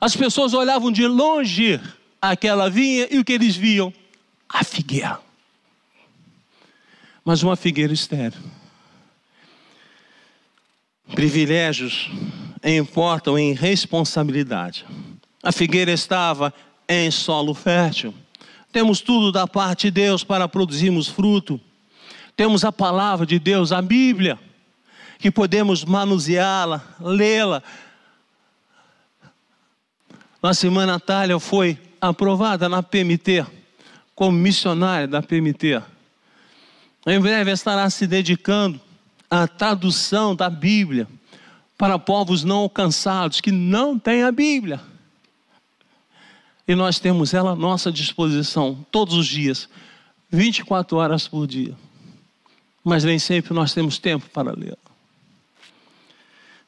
As 0.00 0.14
pessoas 0.14 0.54
olhavam 0.54 0.92
de 0.92 1.06
longe 1.06 1.80
aquela 2.20 2.68
vinha 2.68 3.08
e 3.10 3.18
o 3.18 3.24
que 3.24 3.32
eles 3.32 3.56
viam? 3.56 3.92
A 4.48 4.64
figueira. 4.64 5.20
Mas 7.24 7.42
uma 7.42 7.56
figueira 7.56 7.92
estéreo. 7.92 8.40
Privilégios 11.14 12.10
importam 12.64 13.38
em 13.38 13.52
responsabilidade. 13.52 14.84
A 15.42 15.52
figueira 15.52 15.92
estava 15.92 16.52
em 16.88 17.10
solo 17.10 17.52
fértil. 17.52 18.14
Temos 18.72 19.00
tudo 19.00 19.30
da 19.30 19.46
parte 19.46 19.88
de 19.88 20.02
Deus 20.02 20.24
para 20.24 20.48
produzirmos 20.48 21.08
fruto. 21.08 21.60
Temos 22.36 22.64
a 22.64 22.72
palavra 22.72 23.26
de 23.26 23.38
Deus, 23.38 23.72
a 23.72 23.82
Bíblia, 23.82 24.38
que 25.18 25.30
podemos 25.30 25.84
manuseá-la, 25.84 26.82
lê-la. 27.00 27.62
Nossa 30.42 30.66
irmã 30.66 30.86
Natália 30.86 31.38
foi 31.38 31.76
aprovada 32.00 32.68
na 32.68 32.82
PMT, 32.82 33.44
como 34.14 34.38
missionária 34.38 35.08
da 35.08 35.20
PMT. 35.20 35.82
Em 37.06 37.20
breve 37.20 37.50
estará 37.50 37.88
se 37.90 38.06
dedicando 38.06 38.80
à 39.30 39.48
tradução 39.48 40.34
da 40.36 40.48
Bíblia 40.48 41.08
para 41.76 41.98
povos 41.98 42.44
não 42.44 42.58
alcançados 42.58 43.40
que 43.40 43.50
não 43.50 43.98
têm 43.98 44.22
a 44.22 44.32
Bíblia. 44.32 44.80
E 46.68 46.74
nós 46.74 47.00
temos 47.00 47.32
ela 47.32 47.52
à 47.52 47.56
nossa 47.56 47.90
disposição 47.90 48.84
todos 48.92 49.14
os 49.14 49.26
dias, 49.26 49.66
24 50.30 50.98
horas 50.98 51.26
por 51.26 51.46
dia. 51.46 51.74
Mas 52.84 53.04
nem 53.04 53.18
sempre 53.18 53.54
nós 53.54 53.72
temos 53.72 53.98
tempo 53.98 54.28
para 54.28 54.52
ler. 54.52 54.76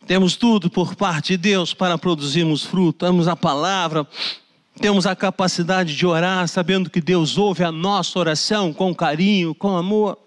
Temos 0.06 0.36
tudo 0.36 0.70
por 0.70 0.96
parte 0.96 1.32
de 1.32 1.36
Deus 1.36 1.74
para 1.74 1.98
produzirmos 1.98 2.64
fruto. 2.64 3.04
Temos 3.04 3.28
a 3.28 3.36
palavra, 3.36 4.06
temos 4.80 5.06
a 5.06 5.14
capacidade 5.14 5.94
de 5.94 6.06
orar 6.06 6.48
sabendo 6.48 6.88
que 6.88 7.02
Deus 7.02 7.36
ouve 7.36 7.62
a 7.62 7.70
nossa 7.70 8.18
oração 8.18 8.72
com 8.72 8.94
carinho, 8.94 9.54
com 9.54 9.76
amor. 9.76 10.18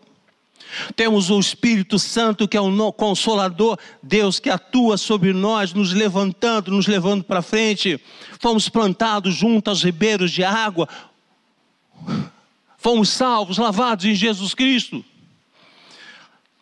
Temos 0.96 1.30
o 1.30 1.40
Espírito 1.40 2.00
Santo, 2.00 2.48
que 2.48 2.58
é 2.58 2.62
o 2.62 2.92
consolador, 2.92 3.78
Deus 4.02 4.40
que 4.40 4.50
atua 4.50 4.98
sobre 4.98 5.34
nós, 5.34 5.74
nos 5.74 5.94
levantando, 5.94 6.72
nos 6.72 6.88
levando 6.88 7.24
para 7.24 7.42
frente. 7.42 8.00
Fomos 8.40 8.70
plantados 8.70 9.36
junto 9.36 9.70
aos 9.70 9.84
ribeiros 9.84 10.32
de 10.32 10.44
água, 10.44 10.88
fomos 12.78 13.10
salvos, 13.10 13.58
lavados 13.58 14.06
em 14.06 14.16
Jesus 14.16 14.54
Cristo. 14.54 15.04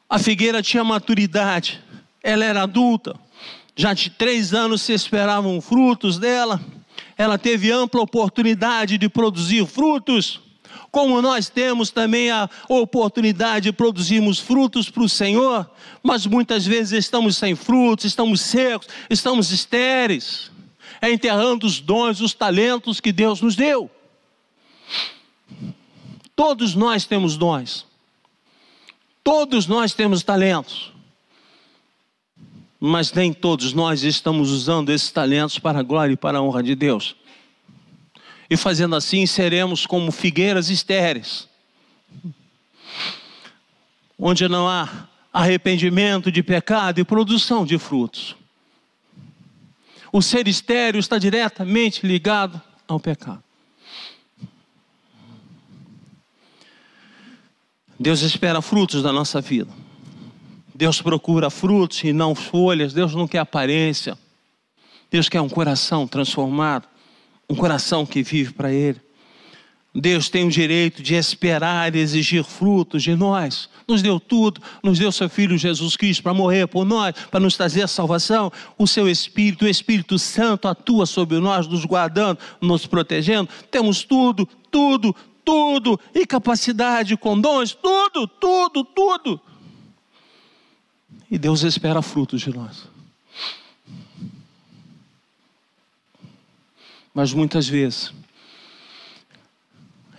A 0.10 0.20
figueira 0.20 0.62
tinha 0.62 0.84
maturidade, 0.84 1.82
ela 2.22 2.44
era 2.44 2.64
adulta, 2.64 3.16
já 3.76 3.94
de 3.94 4.10
três 4.10 4.54
anos 4.54 4.82
se 4.82 4.94
esperavam 4.94 5.62
frutos 5.62 6.20
dela, 6.20 6.62
ela 7.18 7.38
teve 7.38 7.72
ampla 7.72 8.02
oportunidade 8.02 8.98
de 8.98 9.08
produzir 9.08 9.66
frutos, 9.66 10.42
como 10.92 11.22
nós 11.22 11.50
temos 11.50 11.90
também 11.90 12.30
a 12.32 12.50
oportunidade 12.68 13.66
de 13.66 13.74
produzirmos 13.74 14.40
frutos 14.40 14.90
para 14.90 15.04
o 15.04 15.10
Senhor, 15.10 15.70
mas 16.04 16.26
muitas 16.26 16.66
vezes 16.66 16.94
estamos 16.94 17.38
sem 17.38 17.56
frutos, 17.56 18.06
estamos 18.06 18.42
secos, 18.42 18.88
estamos 19.10 19.52
estéreis, 19.52 20.52
é 21.02 21.12
enterrando 21.12 21.66
os 21.66 21.80
dons, 21.80 22.22
os 22.22 22.34
talentos 22.34 23.00
que 23.00 23.12
Deus 23.12 23.42
nos 23.42 23.56
deu. 23.56 23.90
Todos 26.36 26.76
nós 26.76 27.06
temos 27.06 27.38
dons, 27.38 27.86
todos 29.24 29.68
nós 29.68 29.94
temos 29.94 30.24
talentos 30.24 30.92
mas 32.84 33.14
nem 33.14 33.32
todos 33.32 33.74
nós 33.74 34.02
estamos 34.02 34.50
usando 34.50 34.90
esses 34.90 35.12
talentos 35.12 35.60
para 35.60 35.78
a 35.78 35.84
glória 35.84 36.14
e 36.14 36.18
para 36.18 36.40
a 36.40 36.42
honra 36.42 36.64
de 36.64 36.74
Deus. 36.74 37.16
E 38.52 38.58
fazendo 38.58 38.98
assim, 38.98 39.26
seremos 39.26 39.86
como 39.86 40.12
figueiras 40.12 40.70
estéreis, 40.70 41.48
onde 44.20 44.46
não 44.50 44.68
há 44.68 45.08
arrependimento 45.32 46.30
de 46.30 46.44
pecado 46.44 47.00
e 47.00 47.06
produção 47.06 47.66
de 47.66 47.80
frutos. 47.80 48.36
O 50.12 50.22
ser 50.22 50.50
estéreo 50.50 51.00
está 51.00 51.18
diretamente 51.18 52.06
ligado 52.06 52.62
ao 52.86 53.00
pecado. 53.00 53.42
Deus 57.98 58.20
espera 58.20 58.62
frutos 58.62 59.02
da 59.02 59.14
nossa 59.14 59.40
vida. 59.40 59.72
Deus 60.76 61.02
procura 61.02 61.50
frutos 61.50 62.04
e 62.04 62.12
não 62.12 62.36
folhas. 62.36 62.92
Deus 62.92 63.16
não 63.16 63.30
quer 63.30 63.40
aparência. 63.40 64.18
Deus 65.10 65.30
quer 65.30 65.40
um 65.40 65.48
coração 65.48 66.06
transformado, 66.06 66.90
um 67.52 67.56
coração 67.56 68.06
que 68.06 68.24
vive 68.24 68.54
para 68.54 68.72
Ele. 68.72 69.00
Deus 69.94 70.30
tem 70.30 70.48
o 70.48 70.50
direito 70.50 71.04
de 71.04 71.16
esperar 71.16 71.94
e 71.94 72.00
exigir 72.00 72.46
frutos 72.46 73.04
de 73.04 73.14
nós. 73.14 73.70
Nos 73.86 74.02
deu 74.02 74.22
tudo, 74.22 74.62
nos 74.82 74.98
deu 74.98 75.12
seu 75.12 75.30
Filho 75.30 75.58
Jesus 75.58 75.98
Cristo 75.98 76.24
para 76.24 76.34
morrer 76.34 76.66
por 76.66 76.86
nós, 76.86 77.14
para 77.30 77.42
nos 77.42 77.58
trazer 77.58 77.90
salvação. 77.90 78.50
O 78.78 78.88
seu 78.88 79.10
Espírito, 79.10 79.66
o 79.66 79.68
Espírito 79.68 80.18
Santo 80.18 80.70
atua 80.70 81.06
sobre 81.06 81.40
nós, 81.40 81.68
nos 81.68 81.84
guardando, 81.84 82.40
nos 82.62 82.86
protegendo. 82.86 83.50
Temos 83.70 84.02
tudo, 84.02 84.48
tudo, 84.72 85.14
tudo, 85.44 86.00
e 86.16 86.26
capacidade 86.26 87.18
com 87.18 87.38
dons, 87.38 87.74
tudo, 87.74 88.26
tudo, 88.28 88.86
tudo. 88.86 89.42
E 91.30 91.38
Deus 91.38 91.64
espera 91.64 92.02
frutos 92.02 92.40
de 92.40 92.50
nós. 92.56 92.91
Mas 97.14 97.34
muitas 97.34 97.68
vezes, 97.68 98.14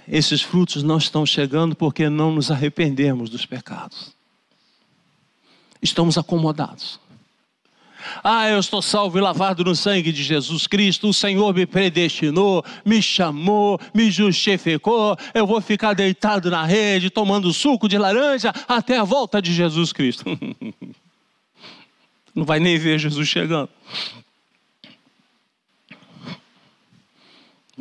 esses 0.06 0.42
frutos 0.42 0.82
não 0.82 0.98
estão 0.98 1.24
chegando 1.24 1.74
porque 1.74 2.08
não 2.08 2.32
nos 2.32 2.50
arrependemos 2.50 3.30
dos 3.30 3.46
pecados. 3.46 4.12
Estamos 5.80 6.18
acomodados. 6.18 7.00
Ah, 8.22 8.48
eu 8.48 8.58
estou 8.58 8.82
salvo 8.82 9.18
e 9.18 9.20
lavado 9.20 9.64
no 9.64 9.74
sangue 9.74 10.12
de 10.12 10.22
Jesus 10.22 10.66
Cristo. 10.66 11.08
O 11.08 11.14
Senhor 11.14 11.54
me 11.54 11.66
predestinou, 11.66 12.64
me 12.84 13.00
chamou, 13.00 13.80
me 13.94 14.10
justificou. 14.10 15.16
Eu 15.32 15.46
vou 15.46 15.60
ficar 15.60 15.94
deitado 15.94 16.50
na 16.50 16.64
rede, 16.64 17.10
tomando 17.10 17.52
suco 17.52 17.88
de 17.88 17.98
laranja 17.98 18.52
até 18.68 18.98
a 18.98 19.04
volta 19.04 19.40
de 19.40 19.52
Jesus 19.52 19.92
Cristo. 19.92 20.24
Não 22.34 22.44
vai 22.44 22.58
nem 22.58 22.78
ver 22.78 22.98
Jesus 22.98 23.28
chegando. 23.28 23.68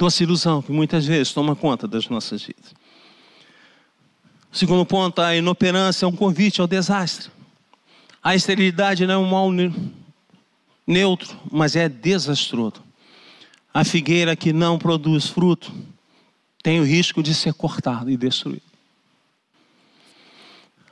Doce 0.02 0.24
ilusão 0.24 0.64
que 0.64 0.72
muitas 0.72 1.06
vezes 1.06 1.32
toma 1.32 1.56
conta 1.56 1.88
das 1.88 2.10
nossas 2.10 2.42
vidas. 2.42 2.74
O 4.52 4.58
segundo 4.58 4.84
ponto, 4.84 5.22
a 5.22 5.36
inoperância 5.36 6.06
é 6.06 6.08
um 6.08 6.12
convite 6.12 6.60
ao 6.60 6.66
desastre. 6.66 7.30
A 8.24 8.36
esterilidade 8.36 9.06
não 9.06 9.14
é 9.14 9.18
um 9.20 9.30
mal 9.30 9.52
neutro, 10.88 11.40
mas 11.52 11.76
é 11.76 11.88
desastroso. 11.88 12.82
A 13.72 13.84
figueira 13.84 14.36
que 14.36 14.52
não 14.52 14.80
produz 14.80 15.28
fruto 15.28 15.72
tem 16.64 16.80
o 16.80 16.84
risco 16.84 17.22
de 17.22 17.36
ser 17.36 17.54
cortada 17.54 18.12
e 18.12 18.18
destruída. 18.18 18.64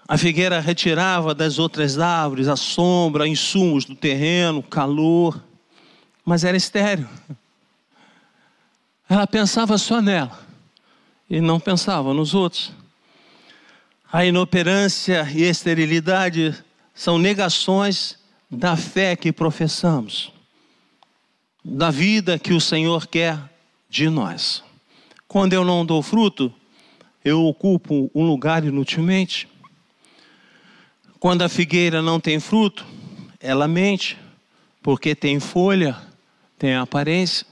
A 0.07 0.19
figueira 0.19 0.59
retirava 0.59 1.33
das 1.33 1.57
outras 1.57 1.97
árvores 1.97 2.47
a 2.47 2.55
sombra, 2.55 3.27
insumos 3.27 3.85
do 3.85 3.95
terreno, 3.95 4.61
calor, 4.61 5.43
mas 6.23 6.43
era 6.43 6.55
estéreo. 6.55 7.09
Ela 9.09 9.25
pensava 9.25 9.75
só 9.79 9.99
nela 9.99 10.39
e 11.27 11.41
não 11.41 11.59
pensava 11.59 12.13
nos 12.13 12.35
outros. 12.35 12.71
A 14.13 14.23
inoperância 14.23 15.27
e 15.33 15.43
a 15.43 15.49
esterilidade 15.49 16.55
são 16.93 17.17
negações 17.17 18.19
da 18.51 18.77
fé 18.77 19.15
que 19.15 19.31
professamos, 19.31 20.31
da 21.65 21.89
vida 21.89 22.37
que 22.37 22.53
o 22.53 22.61
Senhor 22.61 23.07
quer 23.07 23.39
de 23.89 24.09
nós. 24.09 24.63
Quando 25.27 25.53
eu 25.53 25.65
não 25.65 25.83
dou 25.83 26.03
fruto, 26.03 26.53
eu 27.25 27.43
ocupo 27.45 28.11
um 28.13 28.23
lugar 28.23 28.63
inutilmente. 28.63 29.47
Quando 31.19 31.41
a 31.41 31.49
figueira 31.49 32.01
não 32.01 32.19
tem 32.19 32.39
fruto, 32.39 32.85
ela 33.39 33.67
mente, 33.67 34.17
porque 34.83 35.15
tem 35.15 35.39
folha, 35.39 35.97
tem 36.57 36.75
aparência. 36.75 37.48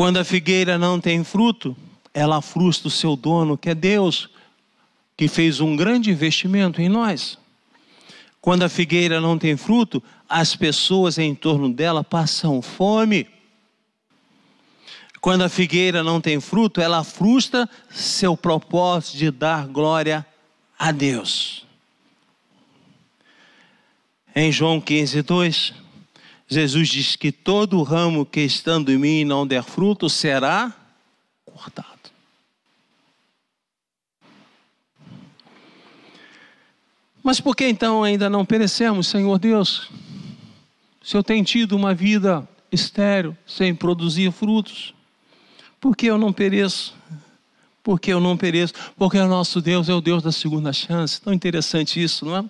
Quando 0.00 0.16
a 0.16 0.24
figueira 0.24 0.78
não 0.78 0.98
tem 0.98 1.22
fruto, 1.22 1.76
ela 2.14 2.40
frustra 2.40 2.88
o 2.88 2.90
seu 2.90 3.14
dono, 3.14 3.58
que 3.58 3.68
é 3.68 3.74
Deus, 3.74 4.30
que 5.14 5.28
fez 5.28 5.60
um 5.60 5.76
grande 5.76 6.10
investimento 6.10 6.80
em 6.80 6.88
nós. 6.88 7.36
Quando 8.40 8.62
a 8.62 8.68
figueira 8.70 9.20
não 9.20 9.36
tem 9.36 9.58
fruto, 9.58 10.02
as 10.26 10.56
pessoas 10.56 11.18
em 11.18 11.34
torno 11.34 11.70
dela 11.70 12.02
passam 12.02 12.62
fome. 12.62 13.28
Quando 15.20 15.42
a 15.42 15.50
figueira 15.50 16.02
não 16.02 16.18
tem 16.18 16.40
fruto, 16.40 16.80
ela 16.80 17.04
frustra 17.04 17.68
seu 17.90 18.34
propósito 18.34 19.18
de 19.18 19.30
dar 19.30 19.66
glória 19.66 20.26
a 20.78 20.92
Deus. 20.92 21.66
Em 24.34 24.50
João 24.50 24.80
15, 24.80 25.20
2, 25.20 25.74
Jesus 26.50 26.88
diz 26.88 27.14
que 27.14 27.30
todo 27.30 27.80
ramo 27.84 28.26
que 28.26 28.40
estando 28.40 28.90
em 28.90 28.98
mim 28.98 29.24
não 29.24 29.46
der 29.46 29.62
fruto 29.62 30.10
será 30.10 30.74
cortado. 31.44 31.88
Mas 37.22 37.40
por 37.40 37.54
que 37.54 37.68
então 37.68 38.02
ainda 38.02 38.28
não 38.28 38.44
perecemos, 38.44 39.06
Senhor 39.06 39.38
Deus? 39.38 39.88
Se 41.00 41.16
eu 41.16 41.22
tenho 41.22 41.44
tido 41.44 41.76
uma 41.76 41.94
vida 41.94 42.48
estéril, 42.72 43.36
sem 43.46 43.72
produzir 43.72 44.32
frutos, 44.32 44.92
por 45.80 45.96
que 45.96 46.06
eu 46.06 46.18
não 46.18 46.32
pereço? 46.32 46.94
Por 47.80 48.00
que 48.00 48.12
eu 48.12 48.18
não 48.18 48.36
pereço? 48.36 48.74
Porque 48.96 49.18
o 49.18 49.28
nosso 49.28 49.60
Deus 49.60 49.88
é 49.88 49.94
o 49.94 50.00
Deus 50.00 50.20
da 50.20 50.32
segunda 50.32 50.72
chance. 50.72 51.20
Tão 51.20 51.32
interessante 51.32 52.02
isso, 52.02 52.24
não 52.24 52.36
é? 52.36 52.44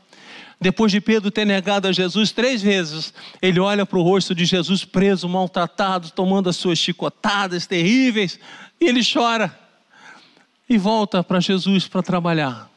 Depois 0.61 0.93
de 0.93 1.01
Pedro 1.01 1.31
ter 1.31 1.47
negado 1.47 1.89
a 1.89 1.93
Jesus 1.93 2.33
três 2.33 2.61
vezes, 2.61 3.15
ele 3.41 3.59
olha 3.59 3.87
para 3.87 3.99
o 3.99 4.03
rosto 4.03 4.35
de 4.35 4.45
Jesus 4.45 4.85
preso, 4.85 5.27
maltratado, 5.27 6.11
tomando 6.11 6.51
as 6.51 6.57
suas 6.57 6.79
chicotadas 6.79 7.67
terríveis, 7.67 8.39
e 8.79 8.87
ele 8.87 9.01
chora 9.03 9.59
e 10.69 10.77
volta 10.77 11.25
para 11.25 11.41
Jesus 11.41 11.89
para 11.89 12.03
trabalhar. 12.03 12.71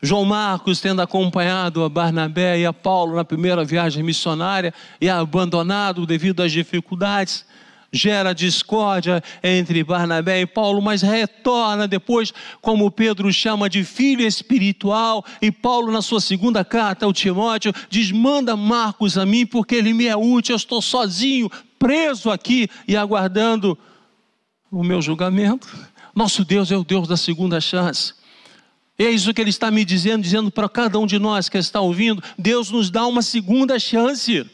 João 0.00 0.24
Marcos, 0.24 0.80
tendo 0.80 1.02
acompanhado 1.02 1.82
a 1.82 1.88
Barnabé 1.88 2.58
e 2.60 2.64
a 2.64 2.72
Paulo 2.72 3.16
na 3.16 3.24
primeira 3.24 3.64
viagem 3.64 4.02
missionária 4.02 4.72
e 5.00 5.08
abandonado 5.08 6.06
devido 6.06 6.42
às 6.42 6.52
dificuldades, 6.52 7.44
gera 7.92 8.34
discórdia 8.34 9.22
entre 9.42 9.82
Barnabé 9.82 10.40
e 10.42 10.46
Paulo, 10.46 10.80
mas 10.82 11.02
retorna 11.02 11.88
depois, 11.88 12.32
como 12.60 12.90
Pedro 12.90 13.32
chama 13.32 13.68
de 13.68 13.84
filho 13.84 14.26
espiritual, 14.26 15.24
e 15.40 15.50
Paulo, 15.50 15.90
na 15.90 16.02
sua 16.02 16.20
segunda 16.20 16.64
carta 16.64 17.06
ao 17.06 17.12
Timóteo, 17.12 17.72
diz: 17.88 18.10
manda 18.10 18.56
Marcos 18.56 19.16
a 19.16 19.24
mim, 19.24 19.46
porque 19.46 19.74
ele 19.74 19.92
me 19.92 20.06
é 20.06 20.16
útil, 20.16 20.54
eu 20.54 20.56
estou 20.56 20.82
sozinho, 20.82 21.50
preso 21.78 22.30
aqui 22.30 22.68
e 22.86 22.96
aguardando 22.96 23.78
o 24.70 24.82
meu 24.84 25.00
julgamento. 25.00 25.68
Nosso 26.14 26.44
Deus 26.44 26.70
é 26.70 26.76
o 26.76 26.84
Deus 26.84 27.08
da 27.08 27.16
segunda 27.16 27.60
chance. 27.60 28.12
É 28.98 29.08
isso 29.08 29.32
que 29.32 29.40
Ele 29.40 29.50
está 29.50 29.70
me 29.70 29.84
dizendo, 29.84 30.22
dizendo 30.22 30.50
para 30.50 30.68
cada 30.68 30.98
um 30.98 31.06
de 31.06 31.18
nós 31.20 31.48
que 31.48 31.56
está 31.56 31.80
ouvindo: 31.80 32.22
Deus 32.36 32.70
nos 32.70 32.90
dá 32.90 33.06
uma 33.06 33.22
segunda 33.22 33.78
chance. 33.78 34.44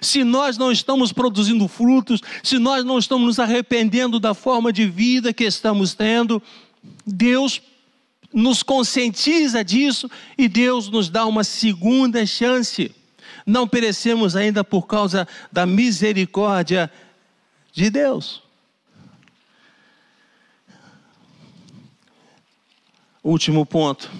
Se 0.00 0.24
nós 0.24 0.58
não 0.58 0.70
estamos 0.70 1.12
produzindo 1.12 1.66
frutos, 1.68 2.20
se 2.42 2.58
nós 2.58 2.84
não 2.84 2.98
estamos 2.98 3.26
nos 3.26 3.38
arrependendo 3.38 4.20
da 4.20 4.34
forma 4.34 4.72
de 4.72 4.86
vida 4.86 5.32
que 5.32 5.44
estamos 5.44 5.94
tendo, 5.94 6.42
Deus 7.06 7.62
nos 8.32 8.62
conscientiza 8.62 9.64
disso 9.64 10.10
e 10.36 10.48
Deus 10.48 10.88
nos 10.88 11.08
dá 11.08 11.24
uma 11.24 11.44
segunda 11.44 12.24
chance. 12.26 12.94
Não 13.46 13.68
perecemos 13.68 14.34
ainda 14.34 14.64
por 14.64 14.86
causa 14.86 15.28
da 15.52 15.64
misericórdia 15.64 16.90
de 17.72 17.90
Deus. 17.90 18.42
Último 23.22 23.64
ponto. 23.64 24.10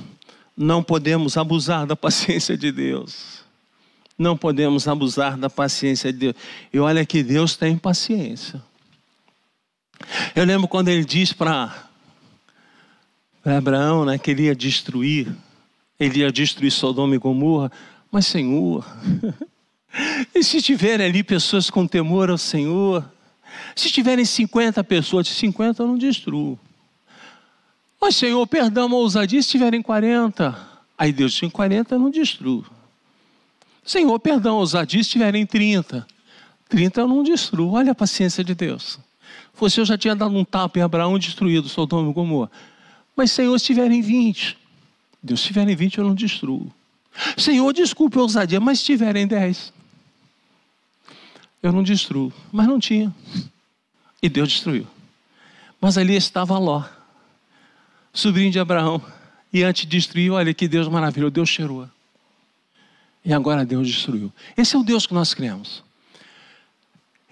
Não 0.57 0.83
podemos 0.83 1.37
abusar 1.37 1.87
da 1.87 1.97
paciência 1.97 2.57
de 2.57 2.71
Deus. 2.71 3.34
Não 4.17 4.37
podemos 4.37 4.87
abusar 4.87 5.37
da 5.37 5.51
paciência 5.51 6.13
de 6.13 6.19
Deus. 6.19 6.35
E 6.73 6.79
olha 6.79 7.05
que 7.05 7.23
Deus 7.23 7.57
tem 7.57 7.77
paciência. 7.77 8.63
Eu 10.35 10.45
lembro 10.45 10.69
quando 10.69 10.89
ele 10.89 11.05
diz 11.05 11.33
para 11.33 11.89
Abraão 13.45 14.05
né, 14.05 14.19
que 14.19 14.31
ele 14.31 14.45
ia 14.45 14.55
destruir, 14.55 15.35
ele 15.99 16.21
ia 16.21 16.31
destruir 16.31 16.71
Sodoma 16.71 17.15
e 17.15 17.19
Gomorra, 17.19 17.71
mas 18.11 18.27
Senhor, 18.27 18.87
e 20.35 20.43
se 20.43 20.63
tiverem 20.63 21.07
ali 21.07 21.23
pessoas 21.23 21.71
com 21.71 21.87
temor 21.87 22.31
ao 22.31 22.39
Senhor, 22.39 23.05
se 23.75 23.91
tiverem 23.91 24.25
50 24.25 24.83
pessoas, 24.85 25.27
de 25.27 25.33
50 25.35 25.83
eu 25.83 25.87
não 25.87 25.99
destruo. 25.99 26.59
Mas 28.01 28.17
Senhor, 28.17 28.47
perdão 28.47 28.91
a 28.91 28.95
ousadia 28.95 29.43
se 29.43 29.49
tiverem 29.49 29.81
40. 29.81 30.57
Aí 30.97 31.13
Deus 31.13 31.35
tinha 31.35 31.51
40, 31.51 31.95
eu 31.95 31.99
não 31.99 32.11
destruo. 32.11 32.65
Senhor, 33.85 34.19
perdão 34.19 34.57
ousadia 34.57 35.03
se 35.05 35.11
tiverem 35.11 35.45
30. 35.45 36.07
30 36.69 37.01
eu 37.01 37.09
não 37.09 37.23
destruo. 37.23 37.73
Olha 37.73 37.93
a 37.93 37.95
paciência 37.95 38.43
de 38.43 38.55
Deus. 38.55 38.99
Você 39.55 39.81
eu 39.81 39.85
já 39.85 39.97
tinha 39.97 40.17
dado 40.17 40.37
um 40.37 40.45
tapa 40.45 40.79
em 40.79 40.83
Abraão 40.83 41.19
destruído 41.19 41.69
Sodoma 41.69 42.11
e 42.11 42.13
Gomorra. 42.13 42.51
Mas, 43.15 43.31
Senhor, 43.31 43.57
se 43.59 43.67
tiverem 43.67 44.03
20, 44.03 44.59
Deus, 45.23 45.41
se 45.41 45.47
tiverem 45.49 45.77
20, 45.77 45.99
eu 45.99 46.05
não 46.05 46.15
destruo. 46.15 46.73
Senhor, 47.37 47.73
desculpe 47.73 48.19
a 48.19 48.23
ousadia, 48.23 48.59
mas 48.59 48.81
se 48.81 48.87
tiverem 48.87 49.27
10, 49.27 49.73
eu 51.63 51.73
não 51.73 51.83
destruo. 51.83 52.33
Mas 52.51 52.67
não 52.67 52.81
tinha. 52.81 53.15
E 54.21 54.29
Deus 54.29 54.49
destruiu. 54.49 54.87
Mas 55.81 55.97
ali 55.97 56.17
estava 56.17 56.59
Ló, 56.59 56.83
sobrinho 58.13 58.51
de 58.51 58.59
Abraão. 58.59 59.01
E 59.53 59.63
antes 59.63 59.83
de 59.83 59.97
destruir, 59.97 60.33
olha 60.33 60.53
que 60.53 60.67
Deus 60.67 60.89
maravilhoso, 60.89 61.31
Deus 61.31 61.49
cheirou. 61.49 61.89
E 63.25 63.33
agora 63.33 63.65
Deus 63.65 63.89
destruiu. 63.89 64.33
Esse 64.57 64.77
é 64.77 64.79
o 64.79 64.83
Deus 64.83 65.07
que 65.07 65.15
nós 65.15 65.33
cremos. 65.33 65.83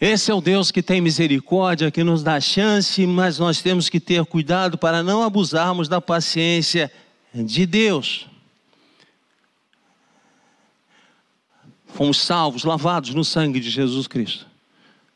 Esse 0.00 0.30
é 0.30 0.34
o 0.34 0.40
Deus 0.40 0.72
que 0.72 0.82
tem 0.82 1.00
misericórdia, 1.00 1.90
que 1.90 2.02
nos 2.02 2.22
dá 2.24 2.40
chance, 2.40 3.06
mas 3.06 3.38
nós 3.38 3.62
temos 3.62 3.88
que 3.88 4.00
ter 4.00 4.24
cuidado 4.24 4.76
para 4.76 5.02
não 5.02 5.22
abusarmos 5.22 5.86
da 5.88 6.00
paciência 6.00 6.90
de 7.32 7.66
Deus. 7.66 8.26
Fomos 11.86 12.20
salvos, 12.20 12.64
lavados 12.64 13.14
no 13.14 13.24
sangue 13.24 13.60
de 13.60 13.70
Jesus 13.70 14.08
Cristo. 14.08 14.46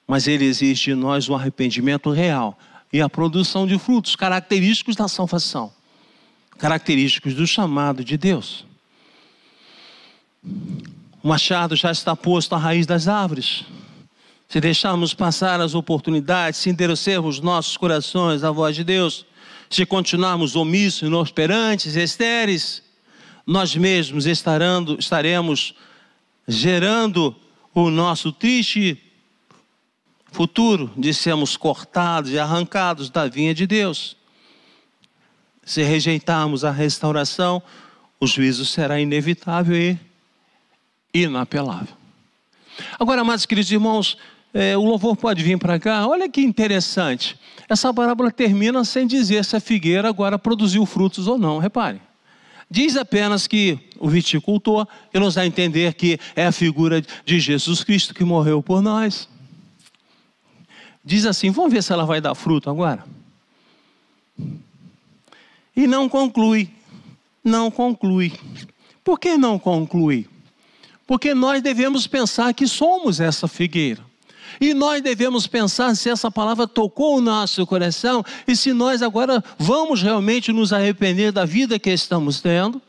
Mas 0.06 0.28
Ele 0.28 0.44
exige 0.44 0.90
de 0.90 0.94
nós 0.94 1.28
o 1.28 1.32
um 1.32 1.34
arrependimento 1.34 2.10
real 2.10 2.56
e 2.92 3.00
a 3.00 3.08
produção 3.08 3.66
de 3.66 3.78
frutos 3.78 4.14
característicos 4.14 4.94
da 4.94 5.08
salvação, 5.08 5.72
característicos 6.58 7.34
do 7.34 7.46
chamado 7.46 8.04
de 8.04 8.16
Deus. 8.16 8.64
O 11.22 11.28
machado 11.28 11.74
já 11.76 11.90
está 11.90 12.14
posto 12.14 12.54
à 12.54 12.58
raiz 12.58 12.86
das 12.86 13.08
árvores 13.08 13.64
se 14.48 14.60
deixarmos 14.60 15.12
passar 15.12 15.60
as 15.60 15.74
oportunidades, 15.74 16.60
se 16.60 16.70
endurecermos 16.70 17.40
nossos 17.40 17.76
corações 17.76 18.44
à 18.44 18.50
voz 18.50 18.76
de 18.76 18.84
Deus, 18.84 19.26
se 19.68 19.84
continuarmos 19.84 20.54
omissos, 20.54 21.02
inoperantes, 21.02 21.96
estéreis, 21.96 22.82
nós 23.46 23.74
mesmos 23.74 24.26
estarando, 24.26 24.96
estaremos 24.98 25.74
gerando 26.46 27.34
o 27.74 27.90
nosso 27.90 28.30
triste 28.30 29.02
futuro 30.30 30.90
de 30.96 31.12
sermos 31.12 31.56
cortados 31.56 32.30
e 32.30 32.38
arrancados 32.38 33.10
da 33.10 33.26
vinha 33.26 33.54
de 33.54 33.66
Deus. 33.66 34.16
Se 35.64 35.82
rejeitarmos 35.82 36.64
a 36.64 36.70
restauração, 36.70 37.60
o 38.20 38.26
juízo 38.26 38.64
será 38.64 39.00
inevitável 39.00 39.76
e 39.76 39.98
inapelável. 41.24 41.94
Agora, 42.98 43.22
amados 43.22 43.46
queridos 43.46 43.70
irmãos, 43.70 44.18
é, 44.52 44.76
o 44.76 44.84
louvor 44.84 45.16
pode 45.16 45.42
vir 45.42 45.58
para 45.58 45.78
cá. 45.78 46.06
Olha 46.06 46.28
que 46.28 46.40
interessante. 46.40 47.38
Essa 47.68 47.92
parábola 47.92 48.30
termina 48.30 48.84
sem 48.84 49.06
dizer 49.06 49.44
se 49.44 49.56
a 49.56 49.60
figueira 49.60 50.08
agora 50.08 50.38
produziu 50.38 50.84
frutos 50.86 51.26
ou 51.26 51.38
não. 51.38 51.58
Repare. 51.58 52.00
Diz 52.70 52.96
apenas 52.96 53.46
que 53.46 53.78
o 53.98 54.08
viticultor, 54.08 54.86
e 55.14 55.18
nos 55.18 55.34
dá 55.34 55.42
a 55.42 55.46
entender 55.46 55.94
que 55.94 56.18
é 56.34 56.46
a 56.46 56.52
figura 56.52 57.00
de 57.24 57.38
Jesus 57.38 57.84
Cristo 57.84 58.12
que 58.12 58.24
morreu 58.24 58.62
por 58.62 58.82
nós. 58.82 59.28
Diz 61.04 61.24
assim: 61.24 61.50
vamos 61.50 61.72
ver 61.72 61.82
se 61.82 61.92
ela 61.92 62.04
vai 62.04 62.20
dar 62.20 62.34
fruto 62.34 62.68
agora. 62.68 63.04
E 65.76 65.86
não 65.86 66.08
conclui. 66.08 66.70
Não 67.44 67.70
conclui. 67.70 68.32
Por 69.04 69.20
que 69.20 69.36
não 69.36 69.58
conclui? 69.58 70.26
Porque 71.06 71.34
nós 71.34 71.62
devemos 71.62 72.06
pensar 72.06 72.52
que 72.52 72.66
somos 72.66 73.20
essa 73.20 73.46
figueira. 73.46 74.04
E 74.60 74.72
nós 74.72 75.02
devemos 75.02 75.46
pensar 75.46 75.94
se 75.94 76.08
essa 76.08 76.30
palavra 76.30 76.66
tocou 76.66 77.18
o 77.18 77.20
nosso 77.20 77.66
coração 77.66 78.24
e 78.46 78.56
se 78.56 78.72
nós 78.72 79.02
agora 79.02 79.44
vamos 79.58 80.02
realmente 80.02 80.52
nos 80.52 80.72
arrepender 80.72 81.30
da 81.30 81.44
vida 81.44 81.78
que 81.78 81.90
estamos 81.90 82.40
tendo 82.40 82.80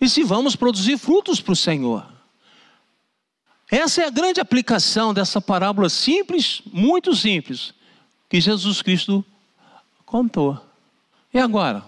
e 0.00 0.08
se 0.08 0.22
vamos 0.22 0.56
produzir 0.56 0.96
frutos 0.96 1.40
para 1.40 1.52
o 1.52 1.56
Senhor. 1.56 2.06
Essa 3.70 4.02
é 4.02 4.06
a 4.06 4.10
grande 4.10 4.40
aplicação 4.40 5.12
dessa 5.12 5.40
parábola 5.40 5.90
simples, 5.90 6.62
muito 6.72 7.14
simples, 7.14 7.74
que 8.28 8.40
Jesus 8.40 8.80
Cristo 8.80 9.24
contou. 10.06 10.58
E 11.34 11.38
agora? 11.38 11.84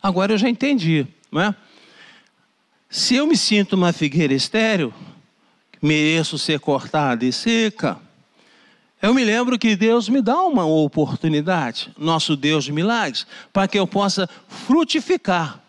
Agora 0.00 0.32
eu 0.32 0.38
já 0.38 0.48
entendi, 0.48 1.06
não 1.32 1.40
é? 1.40 1.54
Se 2.90 3.14
eu 3.14 3.24
me 3.24 3.36
sinto 3.36 3.74
uma 3.74 3.92
figueira 3.92 4.34
estéreo, 4.34 4.92
mereço 5.80 6.36
ser 6.36 6.58
cortada 6.58 7.24
e 7.24 7.32
seca, 7.32 7.96
eu 9.00 9.14
me 9.14 9.24
lembro 9.24 9.56
que 9.56 9.76
Deus 9.76 10.08
me 10.08 10.20
dá 10.20 10.42
uma 10.42 10.66
oportunidade, 10.66 11.92
nosso 11.96 12.36
Deus 12.36 12.64
de 12.64 12.72
milagres, 12.72 13.28
para 13.52 13.68
que 13.68 13.78
eu 13.78 13.86
possa 13.86 14.28
frutificar. 14.48 15.62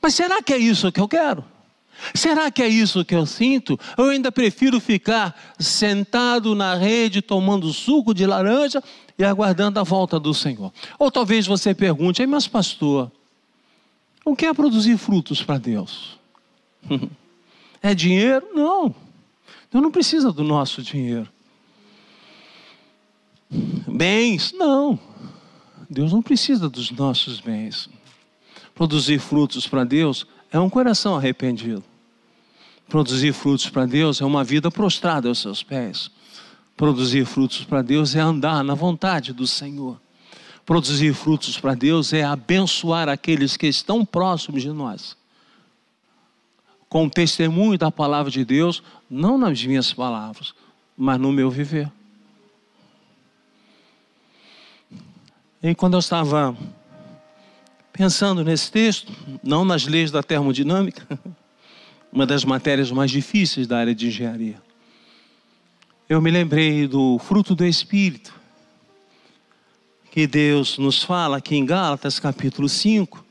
Mas 0.00 0.14
será 0.14 0.40
que 0.40 0.54
é 0.54 0.56
isso 0.56 0.92
que 0.92 1.00
eu 1.00 1.08
quero? 1.08 1.44
Será 2.14 2.48
que 2.48 2.62
é 2.62 2.68
isso 2.68 3.04
que 3.04 3.14
eu 3.14 3.26
sinto? 3.26 3.78
Eu 3.98 4.10
ainda 4.10 4.30
prefiro 4.30 4.78
ficar 4.78 5.34
sentado 5.58 6.54
na 6.54 6.76
rede 6.76 7.20
tomando 7.20 7.72
suco 7.72 8.14
de 8.14 8.24
laranja 8.24 8.80
e 9.18 9.24
aguardando 9.24 9.80
a 9.80 9.82
volta 9.82 10.20
do 10.20 10.32
Senhor. 10.32 10.72
Ou 10.96 11.10
talvez 11.10 11.44
você 11.46 11.74
pergunte, 11.74 12.24
mas 12.24 12.46
pastor, 12.46 13.10
o 14.26 14.34
que 14.34 14.44
é 14.44 14.52
produzir 14.52 14.98
frutos 14.98 15.40
para 15.40 15.56
Deus? 15.56 16.18
É 17.80 17.94
dinheiro? 17.94 18.48
Não. 18.52 18.92
Deus 19.70 19.82
não 19.82 19.92
precisa 19.92 20.32
do 20.32 20.42
nosso 20.42 20.82
dinheiro. 20.82 21.28
Bens? 23.86 24.52
Não. 24.52 24.98
Deus 25.88 26.12
não 26.12 26.20
precisa 26.20 26.68
dos 26.68 26.90
nossos 26.90 27.40
bens. 27.40 27.88
Produzir 28.74 29.20
frutos 29.20 29.68
para 29.68 29.84
Deus 29.84 30.26
é 30.50 30.58
um 30.58 30.68
coração 30.68 31.14
arrependido. 31.14 31.84
Produzir 32.88 33.32
frutos 33.32 33.68
para 33.68 33.86
Deus 33.86 34.20
é 34.20 34.24
uma 34.24 34.42
vida 34.42 34.68
prostrada 34.68 35.28
aos 35.28 35.38
seus 35.38 35.62
pés. 35.62 36.10
Produzir 36.76 37.24
frutos 37.24 37.62
para 37.62 37.82
Deus 37.82 38.16
é 38.16 38.20
andar 38.20 38.64
na 38.64 38.74
vontade 38.74 39.32
do 39.32 39.46
Senhor. 39.46 40.00
Produzir 40.66 41.14
frutos 41.14 41.60
para 41.60 41.74
Deus 41.74 42.12
é 42.12 42.24
abençoar 42.24 43.08
aqueles 43.08 43.56
que 43.56 43.68
estão 43.68 44.04
próximos 44.04 44.62
de 44.62 44.72
nós. 44.72 45.16
Com 46.88 47.06
o 47.06 47.10
testemunho 47.10 47.78
da 47.78 47.88
palavra 47.92 48.32
de 48.32 48.44
Deus, 48.44 48.82
não 49.08 49.38
nas 49.38 49.64
minhas 49.64 49.92
palavras, 49.92 50.52
mas 50.96 51.20
no 51.20 51.30
meu 51.30 51.48
viver. 51.48 51.90
E 55.62 55.72
quando 55.72 55.94
eu 55.94 56.00
estava 56.00 56.56
pensando 57.92 58.42
nesse 58.42 58.70
texto, 58.70 59.12
não 59.44 59.64
nas 59.64 59.86
leis 59.86 60.10
da 60.10 60.22
termodinâmica, 60.22 61.06
uma 62.12 62.26
das 62.26 62.44
matérias 62.44 62.90
mais 62.90 63.12
difíceis 63.12 63.68
da 63.68 63.78
área 63.78 63.94
de 63.94 64.08
engenharia, 64.08 64.60
eu 66.08 66.20
me 66.20 66.30
lembrei 66.30 66.88
do 66.88 67.18
fruto 67.20 67.54
do 67.54 67.64
Espírito, 67.64 68.35
que 70.16 70.26
Deus 70.26 70.78
nos 70.78 71.02
fala 71.02 71.36
aqui 71.36 71.56
em 71.56 71.66
Gálatas 71.66 72.18
capítulo 72.18 72.70
5. 72.70 73.22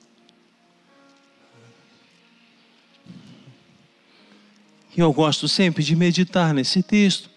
E 4.96 5.00
eu 5.00 5.12
gosto 5.12 5.48
sempre 5.48 5.84
de 5.84 5.96
meditar 5.96 6.54
nesse 6.54 6.84
texto. 6.84 7.28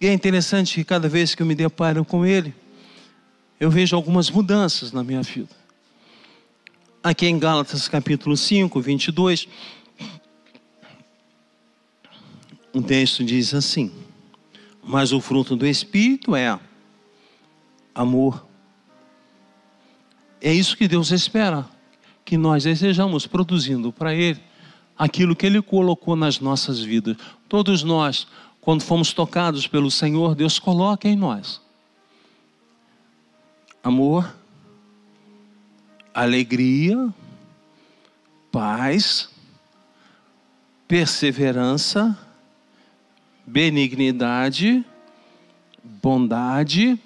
E 0.00 0.06
é 0.06 0.12
interessante 0.12 0.76
que 0.76 0.84
cada 0.84 1.08
vez 1.08 1.34
que 1.34 1.42
eu 1.42 1.46
me 1.46 1.56
deparo 1.56 2.04
com 2.04 2.24
ele, 2.24 2.54
eu 3.58 3.68
vejo 3.72 3.96
algumas 3.96 4.30
mudanças 4.30 4.92
na 4.92 5.02
minha 5.02 5.22
vida. 5.22 5.50
Aqui 7.02 7.26
em 7.26 7.40
Gálatas 7.40 7.88
capítulo 7.88 8.36
5, 8.36 8.80
22, 8.80 9.48
um 12.72 12.80
texto 12.80 13.24
diz 13.24 13.52
assim: 13.52 13.90
Mas 14.80 15.12
o 15.12 15.20
fruto 15.20 15.56
do 15.56 15.66
Espírito 15.66 16.36
é 16.36 16.56
amor. 17.92 18.51
É 20.42 20.52
isso 20.52 20.76
que 20.76 20.88
Deus 20.88 21.12
espera, 21.12 21.64
que 22.24 22.36
nós 22.36 22.64
desejamos 22.64 23.26
produzindo 23.26 23.92
para 23.92 24.12
Ele 24.12 24.40
aquilo 24.98 25.36
que 25.36 25.46
Ele 25.46 25.62
colocou 25.62 26.16
nas 26.16 26.40
nossas 26.40 26.80
vidas. 26.80 27.16
Todos 27.48 27.82
nós, 27.82 28.26
quando 28.60 28.82
fomos 28.82 29.12
tocados 29.12 29.66
pelo 29.66 29.90
Senhor, 29.90 30.34
Deus 30.34 30.58
coloca 30.58 31.08
em 31.08 31.16
nós 31.16 31.62
amor, 33.82 34.32
alegria, 36.14 37.12
paz, 38.52 39.28
perseverança, 40.86 42.16
benignidade, 43.44 44.84
bondade, 45.82 46.98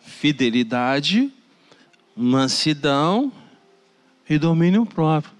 fidelidade, 0.00 1.32
mansidão 2.20 3.32
e 4.28 4.38
domínio 4.38 4.84
próprio. 4.84 5.32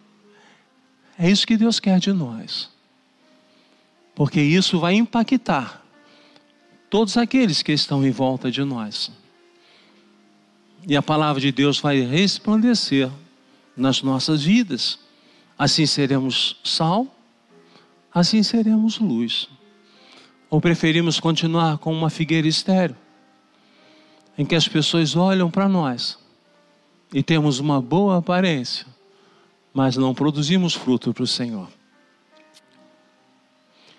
É 1.18 1.31
isso 1.31 1.47
que 1.47 1.57
Deus 1.57 1.78
quer 1.78 1.99
de 1.99 2.11
nós. 2.11 2.70
Porque 4.14 4.41
isso 4.41 4.81
vai 4.81 4.95
impactar 4.95 5.85
todos 6.89 7.18
aqueles 7.18 7.62
que 7.62 7.72
estão 7.72 8.05
em 8.05 8.11
volta 8.11 8.51
de 8.51 8.64
nós. 8.64 9.12
E 10.89 10.97
a 10.97 11.03
palavra 11.03 11.41
de 11.41 11.53
Deus 11.53 11.78
vai 11.78 12.01
resplandecer 12.01 13.11
nas 13.76 14.03
nossas 14.03 14.43
vidas. 14.43 14.99
Assim 15.59 15.85
seremos 15.85 16.57
sal, 16.64 17.14
assim 18.12 18.43
seremos 18.43 18.99
luz. 18.99 19.49
Ou 20.49 20.61
preferimos 20.61 21.20
continuar 21.20 21.76
com 21.76 21.93
uma 21.93 22.09
figueira 22.09 22.49
estéreo, 22.49 22.97
em 24.39 24.47
que 24.47 24.55
as 24.55 24.66
pessoas 24.66 25.14
olham 25.14 25.51
para 25.51 25.68
nós 25.68 26.18
e 27.13 27.23
temos 27.23 27.59
uma 27.59 27.81
boa 27.81 28.19
aparência, 28.19 28.87
mas 29.73 29.97
não 29.97 30.15
produzimos 30.15 30.75
fruto 30.75 31.13
para 31.13 31.25
o 31.25 31.27
Senhor. 31.27 31.69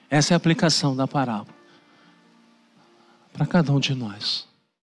Essa 0.09 0.33
é 0.33 0.35
a 0.35 0.37
aplicação 0.37 0.95
da 0.95 1.07
parábola 1.07 1.55
para 3.31 3.45
cada 3.45 3.71
um 3.71 3.79
de 3.79 3.95
nós. 3.95 4.50